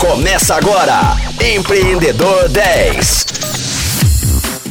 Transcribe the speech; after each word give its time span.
Começa 0.00 0.54
agora, 0.54 0.98
Empreendedor 1.54 2.48
10. 2.48 3.26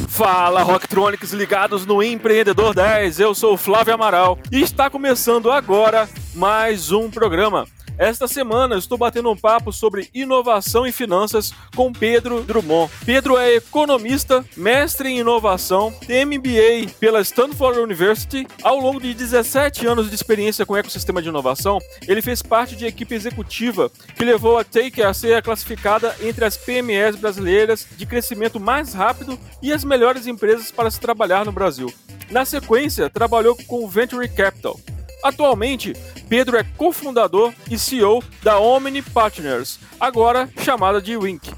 Fala, 0.08 0.64
Rocktronics 0.64 1.32
ligados 1.34 1.86
no 1.86 2.02
Empreendedor 2.02 2.74
10. 2.74 3.20
Eu 3.20 3.36
sou 3.36 3.54
o 3.54 3.58
Flávio 3.58 3.94
Amaral 3.94 4.40
e 4.52 4.60
está 4.60 4.90
começando 4.90 5.52
agora 5.52 6.10
mais 6.34 6.92
um 6.92 7.12
programa. 7.12 7.68
Esta 8.00 8.30
semana 8.30 8.78
estou 8.78 8.98
batendo 8.98 9.30
um 9.30 9.36
papo 9.36 9.74
sobre 9.74 10.10
inovação 10.14 10.88
e 10.88 10.92
finanças 10.92 11.52
com 11.76 11.92
Pedro 11.92 12.42
Drummond. 12.44 12.90
Pedro 13.06 13.38
é 13.38 13.56
economista, 13.56 14.46
mestre 14.56 15.10
em 15.10 15.20
inovação, 15.20 15.92
tem 16.08 16.24
MBA 16.24 16.94
pela 16.98 17.20
Stanford 17.20 17.78
University. 17.78 18.48
Ao 18.64 18.80
longo 18.80 19.02
de 19.02 19.14
17 19.14 19.86
anos 19.86 20.08
de 20.08 20.16
experiência 20.16 20.66
com 20.66 20.78
ecossistema 20.78 21.22
de 21.22 21.28
inovação, 21.28 21.78
ele 22.08 22.22
fez 22.22 22.42
parte 22.42 22.74
de 22.74 22.86
equipe 22.86 23.14
executiva 23.14 23.92
que 24.16 24.24
levou 24.24 24.58
a 24.58 24.64
Take 24.64 25.04
a 25.04 25.14
ser 25.14 25.44
classificada 25.44 26.16
entre 26.22 26.46
as 26.46 26.56
PMEs 26.56 27.18
brasileiras 27.18 27.86
de 27.98 28.06
crescimento 28.06 28.62
mais 28.62 28.94
rápido 28.94 29.38
e 29.62 29.74
as 29.74 29.84
melhores 29.84 30.26
empresas 30.26 30.72
para 30.72 30.90
se 30.90 31.02
trabalhar 31.02 31.44
no 31.44 31.52
Brasil. 31.52 31.94
Na 32.32 32.46
sequência, 32.46 33.10
trabalhou 33.10 33.58
com 33.68 33.84
o 33.84 33.90
Venture 33.90 34.30
Capital. 34.30 34.80
Atualmente, 35.24 35.94
Pedro 36.28 36.58
é 36.58 36.64
cofundador 36.64 37.54
e 37.70 37.78
CEO 37.78 38.24
da 38.42 38.60
Omni 38.60 39.02
Partners, 39.02 39.80
agora 40.00 40.50
chamada 40.64 41.02
de 41.02 41.18
Wink. 41.18 41.52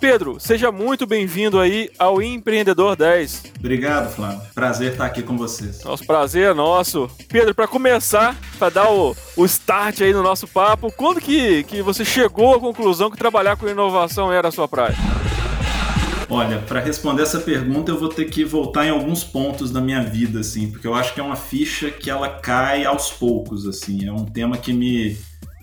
Pedro, 0.00 0.38
seja 0.38 0.70
muito 0.70 1.06
bem-vindo 1.06 1.58
aí 1.58 1.90
ao 1.98 2.20
Empreendedor 2.20 2.94
10. 2.94 3.44
Obrigado, 3.58 4.14
Flávio. 4.14 4.40
Prazer 4.54 4.92
estar 4.92 5.06
aqui 5.06 5.22
com 5.22 5.38
vocês. 5.38 5.82
Nosso 5.82 6.04
prazer 6.04 6.50
é 6.50 6.52
nosso. 6.54 7.08
Pedro, 7.28 7.54
para 7.54 7.66
começar, 7.66 8.36
para 8.58 8.68
dar 8.68 8.90
o, 8.90 9.16
o 9.34 9.44
start 9.46 10.02
aí 10.02 10.12
no 10.12 10.22
nosso 10.22 10.46
papo, 10.46 10.92
quando 10.92 11.22
que, 11.22 11.64
que 11.64 11.80
você 11.80 12.04
chegou 12.04 12.54
à 12.54 12.60
conclusão 12.60 13.10
que 13.10 13.16
trabalhar 13.16 13.56
com 13.56 13.66
inovação 13.66 14.30
era 14.30 14.48
a 14.48 14.52
sua 14.52 14.68
praia? 14.68 14.94
Olha, 16.28 16.58
para 16.58 16.80
responder 16.80 17.22
essa 17.22 17.38
pergunta 17.38 17.92
eu 17.92 17.98
vou 17.98 18.08
ter 18.08 18.24
que 18.26 18.44
voltar 18.44 18.86
em 18.86 18.90
alguns 18.90 19.22
pontos 19.22 19.70
da 19.70 19.80
minha 19.80 20.02
vida, 20.02 20.40
assim, 20.40 20.70
porque 20.70 20.86
eu 20.86 20.94
acho 20.94 21.12
que 21.12 21.20
é 21.20 21.22
uma 21.22 21.36
ficha 21.36 21.90
que 21.90 22.10
ela 22.10 22.28
cai 22.28 22.84
aos 22.84 23.10
poucos, 23.10 23.66
assim. 23.66 24.06
É 24.06 24.12
um 24.12 24.24
tema 24.24 24.56
que 24.56 24.72
me 24.72 25.16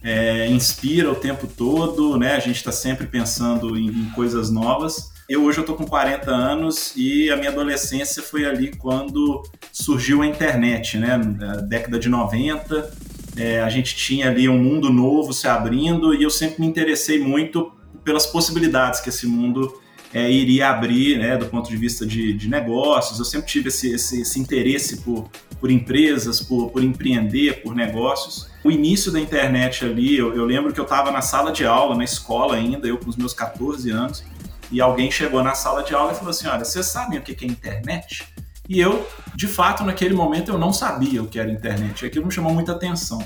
é, 0.04 0.48
inspira 0.48 1.12
o 1.12 1.16
tempo 1.16 1.48
todo, 1.48 2.18
né? 2.18 2.36
A 2.36 2.40
gente 2.40 2.58
está 2.58 2.72
sempre 2.72 3.08
pensando 3.08 3.78
em, 3.78 3.88
em, 3.88 4.10
coisas 4.12 4.52
novas. 4.52 5.12
Eu 5.28 5.44
hoje 5.44 5.60
eu 5.60 5.66
tô 5.66 5.76
com 5.76 5.86
40 5.86 6.30
anos 6.30 6.94
e 6.96 7.30
a 7.32 7.38
minha 7.38 7.50
adolescência 7.50 8.22
foi 8.22 8.46
ali 8.46 8.72
quando 8.76 9.44
surgiu 9.72 10.22
a 10.22 10.28
internet, 10.28 10.98
né? 10.98 11.18
Na 11.18 11.56
década 11.58 11.98
de 11.98 12.10
90, 12.10 12.92
é, 13.38 13.62
a 13.62 13.70
gente 13.70 13.96
tinha 13.96 14.30
ali 14.30 14.48
um 14.50 14.58
mundo 14.58 14.92
novo 14.92 15.34
se 15.34 15.48
abrindo 15.48 16.14
e 16.14 16.24
eu 16.24 16.30
sempre 16.30 16.62
me 16.62 16.68
interessei 16.68 17.20
muito 17.20 17.72
pelas 18.04 18.26
possibilidades 18.26 19.00
que 19.00 19.10
esse 19.10 19.28
mundo 19.28 19.81
é, 20.14 20.30
iria 20.30 20.70
abrir, 20.70 21.18
né, 21.18 21.38
do 21.38 21.46
ponto 21.46 21.70
de 21.70 21.78
vista 21.78 22.06
de, 22.06 22.34
de 22.34 22.50
negócios. 22.50 23.18
Eu 23.18 23.26
sempre 23.26 23.48
tive 23.48 23.70
esse, 23.70 23.94
esse, 23.94 24.22
esse 24.22 24.40
interesse 24.40 24.98
por, 24.98 25.30
por 25.60 25.72
empresas, 25.72 26.42
por, 26.42 26.70
por, 26.70 26.84
empreender, 26.84 27.62
por 27.62 27.76
negócios. 27.76 28.50
O 28.64 28.70
início 28.70 29.12
da 29.12 29.20
internet 29.20 29.86
ali, 29.86 30.18
eu, 30.18 30.36
eu 30.36 30.46
lembro 30.46 30.74
que 30.74 30.80
eu 30.80 30.84
estava 30.84 31.12
na 31.12 31.22
sala 31.22 31.52
de 31.52 31.66
aula, 31.66 31.96
na 31.96 32.04
escola 32.04 32.56
ainda, 32.56 32.88
eu 32.88 32.98
com 32.98 33.10
os 33.10 33.16
meus 33.16 33.34
14 33.34 33.90
anos, 33.90 34.24
e 34.72 34.80
alguém 34.80 35.10
chegou 35.10 35.44
na 35.44 35.54
sala 35.54 35.84
de 35.84 35.94
aula 35.94 36.12
e 36.14 36.16
falou 36.16 36.30
assim: 36.30 36.48
Olha, 36.48 36.64
vocês 36.64 36.86
sabem 36.86 37.20
o 37.20 37.22
que 37.22 37.46
é 37.46 37.48
internet? 37.48 38.26
E 38.70 38.80
eu, 38.80 39.06
de 39.36 39.48
fato, 39.48 39.84
naquele 39.84 40.14
momento 40.14 40.52
eu 40.52 40.58
não 40.58 40.72
sabia 40.72 41.22
o 41.22 41.28
que 41.28 41.38
era 41.38 41.52
internet. 41.52 42.06
Aquilo 42.06 42.26
me 42.26 42.32
chamou 42.32 42.54
muita 42.54 42.72
atenção. 42.72 43.22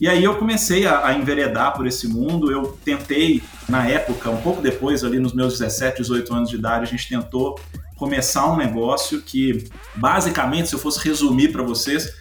E 0.00 0.08
aí 0.08 0.24
eu 0.24 0.36
comecei 0.36 0.86
a, 0.86 1.06
a, 1.06 1.14
enveredar 1.14 1.74
por 1.74 1.86
esse 1.86 2.08
mundo. 2.08 2.50
Eu 2.50 2.78
tentei, 2.84 3.42
na 3.68 3.88
época, 3.88 4.30
um 4.30 4.40
pouco 4.40 4.60
depois, 4.60 5.04
ali 5.04 5.18
nos 5.18 5.32
meus 5.32 5.58
17, 5.58 5.98
18 6.02 6.34
anos 6.34 6.50
de 6.50 6.56
idade, 6.56 6.84
a 6.84 6.86
gente 6.86 7.08
tentou 7.08 7.58
começar 7.96 8.52
um 8.52 8.56
negócio 8.56 9.22
que, 9.22 9.68
basicamente, 9.94 10.68
se 10.68 10.74
eu 10.74 10.78
fosse 10.78 10.98
resumir 11.06 11.52
para 11.52 11.62
vocês, 11.62 12.12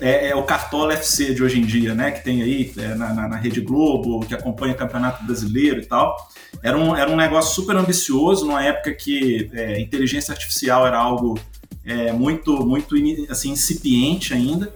é, 0.00 0.30
é, 0.30 0.34
o 0.34 0.42
Cartola 0.42 0.94
FC 0.94 1.34
de 1.34 1.42
hoje 1.42 1.58
em 1.58 1.64
dia, 1.64 1.94
né? 1.94 2.10
Que 2.10 2.24
tem 2.24 2.42
aí 2.42 2.72
é, 2.76 2.94
na, 2.94 3.12
na, 3.12 3.28
na, 3.28 3.36
Rede 3.36 3.60
Globo, 3.60 4.20
que 4.26 4.34
acompanha 4.34 4.72
o 4.72 4.76
Campeonato 4.76 5.24
Brasileiro 5.24 5.80
e 5.80 5.86
tal. 5.86 6.16
Era 6.62 6.76
um, 6.76 6.96
era 6.96 7.10
um 7.10 7.16
negócio 7.16 7.54
super 7.54 7.76
ambicioso, 7.76 8.46
numa 8.46 8.64
época 8.64 8.92
que 8.92 9.50
é, 9.52 9.80
inteligência 9.80 10.32
artificial 10.32 10.86
era 10.86 10.98
algo 10.98 11.38
é, 11.84 12.12
muito, 12.12 12.64
muito 12.64 12.94
assim, 13.28 13.50
incipiente 13.50 14.32
ainda, 14.32 14.72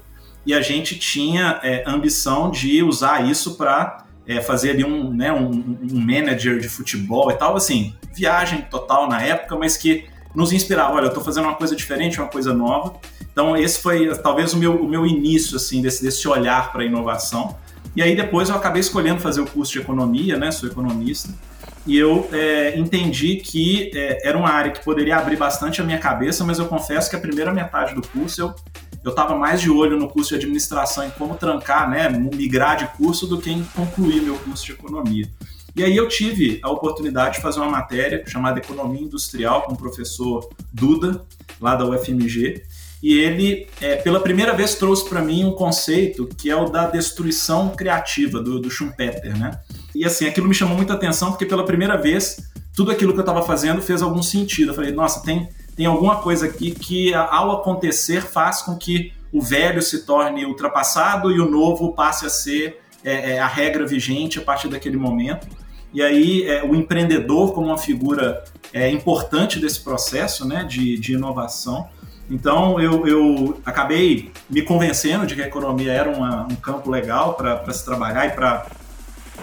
e 0.46 0.52
a 0.52 0.60
gente 0.60 0.98
tinha 0.98 1.60
é, 1.62 1.84
ambição 1.86 2.50
de 2.50 2.82
usar 2.82 3.28
isso 3.28 3.56
para 3.56 4.04
é, 4.26 4.40
fazer 4.40 4.70
ali 4.70 4.84
um, 4.84 5.12
né, 5.12 5.32
um, 5.32 5.50
um, 5.50 6.00
manager 6.00 6.58
de 6.58 6.68
futebol 6.68 7.30
e 7.30 7.34
tal, 7.34 7.56
assim, 7.56 7.94
viagem 8.14 8.62
total 8.70 9.08
na 9.08 9.20
época, 9.20 9.56
mas 9.56 9.76
que 9.76 10.06
nos 10.34 10.52
inspirava, 10.52 10.94
olha, 10.94 11.04
eu 11.04 11.08
estou 11.08 11.22
fazendo 11.22 11.44
uma 11.44 11.54
coisa 11.54 11.76
diferente, 11.76 12.18
uma 12.18 12.28
coisa 12.28 12.52
nova. 12.52 12.94
Então 13.32 13.56
esse 13.56 13.80
foi 13.80 14.14
talvez 14.18 14.52
o 14.52 14.56
meu, 14.56 14.76
o 14.76 14.88
meu 14.88 15.06
início, 15.06 15.56
assim, 15.56 15.80
desse, 15.82 16.02
desse 16.02 16.26
olhar 16.26 16.72
para 16.72 16.82
a 16.82 16.84
inovação. 16.84 17.56
E 17.94 18.02
aí 18.02 18.16
depois 18.16 18.48
eu 18.48 18.56
acabei 18.56 18.80
escolhendo 18.80 19.20
fazer 19.20 19.40
o 19.40 19.46
curso 19.46 19.72
de 19.72 19.78
economia, 19.78 20.36
né, 20.36 20.50
sou 20.50 20.68
economista, 20.68 21.32
e 21.86 21.98
eu 21.98 22.28
é, 22.32 22.78
entendi 22.78 23.36
que 23.36 23.90
é, 23.94 24.28
era 24.28 24.38
uma 24.38 24.48
área 24.48 24.72
que 24.72 24.82
poderia 24.82 25.16
abrir 25.16 25.36
bastante 25.36 25.80
a 25.80 25.84
minha 25.84 25.98
cabeça, 25.98 26.42
mas 26.42 26.58
eu 26.58 26.66
confesso 26.66 27.10
que 27.10 27.16
a 27.16 27.20
primeira 27.20 27.52
metade 27.52 27.94
do 27.94 28.02
curso 28.02 28.40
eu 28.40 28.54
eu 29.04 29.10
estava 29.10 29.36
mais 29.36 29.60
de 29.60 29.70
olho 29.70 29.98
no 29.98 30.08
curso 30.08 30.30
de 30.30 30.36
administração 30.36 31.04
em 31.04 31.10
como 31.10 31.34
trancar, 31.34 31.88
né, 31.88 32.08
migrar 32.08 32.76
de 32.76 32.86
curso 32.96 33.26
do 33.26 33.38
que 33.38 33.50
em 33.50 33.62
concluir 33.76 34.22
meu 34.22 34.36
curso 34.38 34.64
de 34.64 34.72
economia. 34.72 35.28
E 35.76 35.84
aí 35.84 35.96
eu 35.96 36.08
tive 36.08 36.60
a 36.62 36.70
oportunidade 36.70 37.36
de 37.36 37.42
fazer 37.42 37.60
uma 37.60 37.68
matéria 37.68 38.24
chamada 38.26 38.60
Economia 38.60 39.02
Industrial 39.02 39.62
com 39.62 39.72
o 39.72 39.76
professor 39.76 40.48
Duda, 40.72 41.24
lá 41.60 41.74
da 41.74 41.84
UFMG, 41.84 42.62
e 43.02 43.18
ele, 43.18 43.66
é, 43.82 43.96
pela 43.96 44.18
primeira 44.18 44.54
vez, 44.54 44.76
trouxe 44.76 45.06
para 45.06 45.20
mim 45.20 45.44
um 45.44 45.52
conceito 45.52 46.26
que 46.38 46.48
é 46.48 46.56
o 46.56 46.70
da 46.70 46.86
destruição 46.86 47.68
criativa, 47.70 48.40
do, 48.40 48.58
do 48.58 48.70
Schumpeter, 48.70 49.36
né? 49.36 49.60
E 49.94 50.06
assim, 50.06 50.26
aquilo 50.26 50.48
me 50.48 50.54
chamou 50.54 50.74
muita 50.74 50.94
atenção 50.94 51.30
porque 51.30 51.44
pela 51.44 51.66
primeira 51.66 51.98
vez 51.98 52.38
tudo 52.74 52.90
aquilo 52.90 53.12
que 53.12 53.18
eu 53.18 53.22
estava 53.22 53.42
fazendo 53.42 53.82
fez 53.82 54.00
algum 54.00 54.22
sentido. 54.22 54.70
Eu 54.70 54.74
falei, 54.74 54.90
nossa, 54.90 55.22
tem, 55.22 55.48
tem 55.76 55.86
alguma 55.86 56.16
coisa 56.16 56.46
aqui 56.46 56.70
que 56.70 57.12
ao 57.14 57.50
acontecer 57.52 58.22
faz 58.22 58.62
com 58.62 58.76
que 58.76 59.12
o 59.32 59.42
velho 59.42 59.82
se 59.82 60.06
torne 60.06 60.46
ultrapassado 60.46 61.32
e 61.32 61.40
o 61.40 61.50
novo 61.50 61.92
passe 61.92 62.24
a 62.24 62.28
ser 62.28 62.80
é, 63.02 63.32
é, 63.32 63.38
a 63.40 63.46
regra 63.46 63.84
vigente 63.84 64.38
a 64.38 64.42
partir 64.42 64.68
daquele 64.68 64.96
momento. 64.96 65.46
E 65.92 66.02
aí 66.02 66.44
é, 66.48 66.62
o 66.64 66.74
empreendedor 66.74 67.52
como 67.52 67.66
uma 67.66 67.78
figura 67.78 68.44
é, 68.72 68.88
importante 68.90 69.58
desse 69.58 69.82
processo 69.82 70.46
né, 70.46 70.64
de, 70.64 70.96
de 70.98 71.14
inovação. 71.14 71.88
Então 72.30 72.80
eu, 72.80 73.06
eu, 73.06 73.60
acabei 73.66 74.32
me 74.48 74.62
convencendo 74.62 75.26
de 75.26 75.34
que 75.34 75.42
a 75.42 75.46
economia 75.46 75.92
era 75.92 76.10
uma, 76.10 76.44
um 76.44 76.56
campo 76.56 76.90
legal 76.90 77.34
para 77.34 77.72
se 77.72 77.84
trabalhar 77.84 78.26
e 78.26 78.30
para 78.30 78.66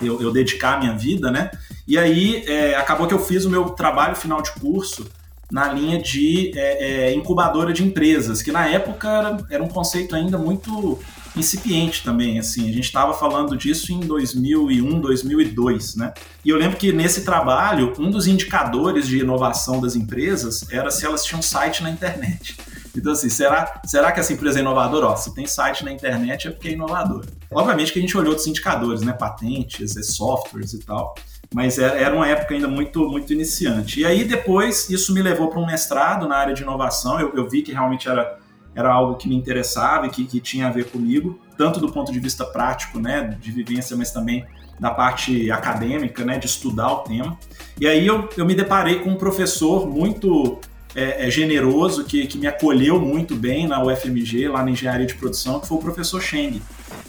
eu, 0.01 0.21
eu 0.21 0.31
dedicar 0.31 0.75
a 0.75 0.79
minha 0.79 0.97
vida, 0.97 1.29
né? 1.29 1.51
E 1.87 1.97
aí 1.97 2.43
é, 2.47 2.75
acabou 2.75 3.05
que 3.05 3.13
eu 3.13 3.19
fiz 3.19 3.45
o 3.45 3.49
meu 3.49 3.65
trabalho 3.71 4.15
final 4.15 4.41
de 4.41 4.51
curso 4.53 5.05
na 5.51 5.71
linha 5.73 6.01
de 6.01 6.51
é, 6.55 7.09
é, 7.09 7.13
incubadora 7.13 7.73
de 7.73 7.83
empresas, 7.83 8.41
que 8.41 8.51
na 8.51 8.67
época 8.67 9.09
era, 9.09 9.37
era 9.49 9.63
um 9.63 9.67
conceito 9.67 10.15
ainda 10.15 10.37
muito 10.37 10.97
incipiente 11.35 12.03
também, 12.03 12.39
assim, 12.39 12.69
a 12.69 12.73
gente 12.73 12.85
estava 12.85 13.13
falando 13.13 13.55
disso 13.55 13.91
em 13.93 13.99
2001, 13.99 14.99
2002, 14.99 15.95
né? 15.95 16.13
E 16.43 16.49
eu 16.49 16.57
lembro 16.57 16.77
que 16.77 16.91
nesse 16.91 17.23
trabalho, 17.23 17.93
um 17.97 18.09
dos 18.09 18.27
indicadores 18.27 19.07
de 19.07 19.19
inovação 19.19 19.79
das 19.79 19.95
empresas 19.95 20.65
era 20.69 20.91
se 20.91 21.05
elas 21.05 21.23
tinham 21.23 21.41
site 21.41 21.83
na 21.83 21.89
internet. 21.89 22.57
Então, 22.95 23.13
assim, 23.13 23.29
será, 23.29 23.81
será 23.85 24.11
que 24.11 24.19
essa 24.19 24.33
empresa 24.33 24.59
é 24.59 24.61
inovadora? 24.61 25.07
Ó, 25.07 25.15
se 25.15 25.33
tem 25.33 25.47
site 25.47 25.85
na 25.85 25.91
internet 25.91 26.47
é 26.47 26.51
porque 26.51 26.69
é 26.69 26.71
inovadora. 26.71 27.27
Obviamente 27.49 27.93
que 27.93 27.99
a 27.99 28.01
gente 28.01 28.17
olhou 28.17 28.31
outros 28.31 28.47
indicadores, 28.47 29.01
né? 29.01 29.13
Patentes, 29.13 29.95
é, 29.95 30.03
softwares 30.03 30.73
e 30.73 30.79
tal. 30.79 31.15
Mas 31.53 31.77
era 31.77 32.15
uma 32.15 32.27
época 32.27 32.53
ainda 32.53 32.67
muito, 32.67 33.07
muito 33.09 33.33
iniciante. 33.33 33.99
E 33.99 34.05
aí, 34.05 34.23
depois, 34.23 34.89
isso 34.89 35.13
me 35.13 35.21
levou 35.21 35.49
para 35.49 35.59
um 35.59 35.65
mestrado 35.65 36.25
na 36.27 36.37
área 36.37 36.53
de 36.53 36.63
inovação. 36.63 37.19
Eu, 37.19 37.33
eu 37.35 37.49
vi 37.49 37.61
que 37.61 37.73
realmente 37.73 38.07
era, 38.07 38.39
era 38.75 38.91
algo 38.91 39.15
que 39.15 39.27
me 39.27 39.35
interessava 39.35 40.07
e 40.07 40.09
que, 40.09 40.25
que 40.25 40.39
tinha 40.39 40.67
a 40.67 40.69
ver 40.69 40.85
comigo, 40.85 41.39
tanto 41.57 41.79
do 41.79 41.91
ponto 41.91 42.11
de 42.11 42.19
vista 42.19 42.45
prático, 42.45 42.99
né? 42.99 43.37
De 43.39 43.51
vivência, 43.51 43.95
mas 43.95 44.11
também 44.11 44.45
da 44.79 44.89
parte 44.89 45.51
acadêmica, 45.51 46.25
né, 46.25 46.39
de 46.39 46.47
estudar 46.47 46.91
o 46.91 46.97
tema. 47.01 47.37
E 47.79 47.85
aí 47.85 48.07
eu, 48.07 48.27
eu 48.35 48.43
me 48.43 48.55
deparei 48.55 48.99
com 48.99 49.11
um 49.11 49.15
professor 49.15 49.87
muito 49.87 50.59
é, 50.95 51.27
é 51.27 51.31
generoso, 51.31 52.03
que, 52.03 52.25
que 52.25 52.37
me 52.37 52.47
acolheu 52.47 52.99
muito 52.99 53.35
bem 53.35 53.67
na 53.67 53.83
UFMG, 53.83 54.47
lá 54.47 54.63
na 54.63 54.71
engenharia 54.71 55.05
de 55.05 55.13
produção, 55.13 55.59
que 55.59 55.67
foi 55.67 55.77
o 55.77 55.81
professor 55.81 56.19
Cheng. 56.19 56.59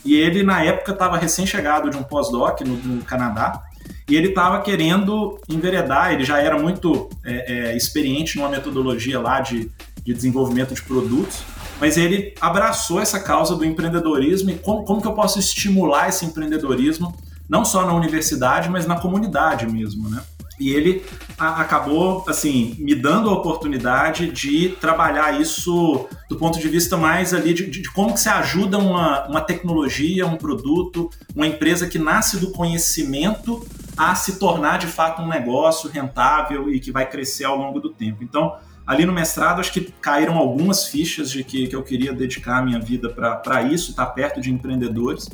E 0.04 0.14
ele, 0.14 0.42
na 0.42 0.62
época, 0.62 0.92
estava 0.92 1.16
recém-chegado 1.16 1.88
de 1.88 1.96
um 1.96 2.02
pós-doc 2.02 2.60
no, 2.60 2.76
no, 2.76 3.04
Canadá, 3.04 3.62
e 4.08 4.16
ele 4.16 4.28
estava 4.28 4.60
querendo 4.60 5.40
enveredar, 5.48 6.12
ele 6.12 6.24
já 6.24 6.38
era 6.38 6.58
muito 6.58 7.08
é, 7.24 7.70
é, 7.70 7.76
experiente 7.76 8.36
numa 8.36 8.48
metodologia 8.48 9.18
lá 9.18 9.40
de, 9.40 9.70
de 10.04 10.12
desenvolvimento 10.12 10.74
de 10.74 10.82
produtos, 10.82 11.42
mas 11.80 11.96
ele 11.96 12.34
abraçou 12.40 13.00
essa 13.00 13.20
causa 13.20 13.54
do 13.56 13.64
empreendedorismo 13.64 14.50
e 14.50 14.58
como, 14.58 14.84
como 14.84 15.00
que 15.00 15.06
eu 15.06 15.14
posso 15.14 15.38
estimular 15.38 16.08
esse 16.08 16.24
empreendedorismo 16.24 17.14
não 17.48 17.64
só 17.64 17.84
na 17.84 17.92
universidade, 17.92 18.70
mas 18.70 18.86
na 18.86 18.98
comunidade 18.98 19.66
mesmo, 19.66 20.08
né? 20.08 20.22
E 20.58 20.70
ele 20.70 21.04
a, 21.38 21.60
acabou, 21.60 22.24
assim, 22.28 22.76
me 22.78 22.94
dando 22.94 23.28
a 23.28 23.32
oportunidade 23.32 24.30
de 24.30 24.70
trabalhar 24.80 25.40
isso 25.40 26.08
do 26.28 26.36
ponto 26.36 26.58
de 26.58 26.68
vista 26.68 26.96
mais 26.96 27.34
ali 27.34 27.52
de, 27.52 27.68
de, 27.68 27.82
de 27.82 27.90
como 27.90 28.14
que 28.14 28.20
se 28.20 28.28
ajuda 28.28 28.78
uma, 28.78 29.26
uma 29.26 29.40
tecnologia, 29.40 30.26
um 30.26 30.36
produto, 30.36 31.10
uma 31.34 31.46
empresa 31.46 31.86
que 31.86 31.98
nasce 31.98 32.38
do 32.38 32.52
conhecimento 32.52 33.66
a 33.96 34.14
se 34.14 34.38
tornar 34.38 34.78
de 34.78 34.86
fato 34.86 35.20
um 35.20 35.28
negócio 35.28 35.90
rentável 35.90 36.72
e 36.72 36.80
que 36.80 36.92
vai 36.92 37.08
crescer 37.08 37.44
ao 37.44 37.56
longo 37.56 37.80
do 37.80 37.90
tempo. 37.90 38.22
Então, 38.22 38.56
ali 38.86 39.04
no 39.04 39.12
mestrado, 39.12 39.60
acho 39.60 39.72
que 39.72 39.92
caíram 40.00 40.36
algumas 40.36 40.86
fichas 40.86 41.30
de 41.30 41.44
que, 41.44 41.66
que 41.66 41.76
eu 41.76 41.82
queria 41.82 42.12
dedicar 42.12 42.58
a 42.58 42.62
minha 42.62 42.80
vida 42.80 43.08
para 43.08 43.62
isso, 43.62 43.90
estar 43.90 44.06
tá 44.06 44.12
perto 44.12 44.40
de 44.40 44.50
empreendedores. 44.50 45.28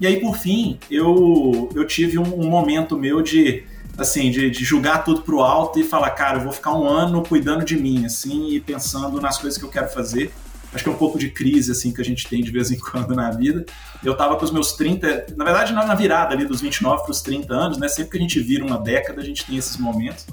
E 0.00 0.06
aí, 0.06 0.20
por 0.20 0.36
fim, 0.36 0.78
eu, 0.90 1.68
eu 1.74 1.86
tive 1.86 2.18
um, 2.18 2.40
um 2.40 2.48
momento 2.48 2.96
meu 2.96 3.22
de 3.22 3.64
assim, 3.98 4.30
de, 4.30 4.48
de 4.48 4.64
julgar 4.64 5.04
tudo 5.04 5.22
pro 5.22 5.40
alto 5.40 5.80
e 5.80 5.84
falar, 5.84 6.10
cara, 6.10 6.38
eu 6.38 6.44
vou 6.44 6.52
ficar 6.52 6.72
um 6.72 6.86
ano 6.86 7.20
cuidando 7.24 7.64
de 7.64 7.76
mim, 7.76 8.06
assim, 8.06 8.50
e 8.50 8.60
pensando 8.60 9.20
nas 9.20 9.38
coisas 9.38 9.58
que 9.58 9.64
eu 9.64 9.68
quero 9.68 9.88
fazer. 9.88 10.32
Acho 10.72 10.84
que 10.84 10.90
é 10.90 10.92
um 10.92 10.96
pouco 10.96 11.18
de 11.18 11.30
crise, 11.30 11.72
assim, 11.72 11.92
que 11.92 12.00
a 12.00 12.04
gente 12.04 12.28
tem 12.28 12.40
de 12.40 12.50
vez 12.50 12.70
em 12.70 12.78
quando 12.78 13.14
na 13.14 13.30
vida. 13.30 13.66
Eu 14.04 14.16
tava 14.16 14.36
com 14.36 14.44
os 14.44 14.52
meus 14.52 14.72
30, 14.74 15.34
na 15.36 15.44
verdade, 15.44 15.72
na 15.72 15.94
virada 15.94 16.32
ali 16.32 16.44
dos 16.44 16.60
29 16.60 17.02
pros 17.04 17.20
30 17.22 17.52
anos, 17.52 17.78
né? 17.78 17.88
Sempre 17.88 18.12
que 18.12 18.18
a 18.18 18.20
gente 18.20 18.40
vira 18.40 18.64
uma 18.64 18.78
década, 18.78 19.20
a 19.20 19.24
gente 19.24 19.44
tem 19.44 19.56
esses 19.56 19.76
momentos. 19.76 20.26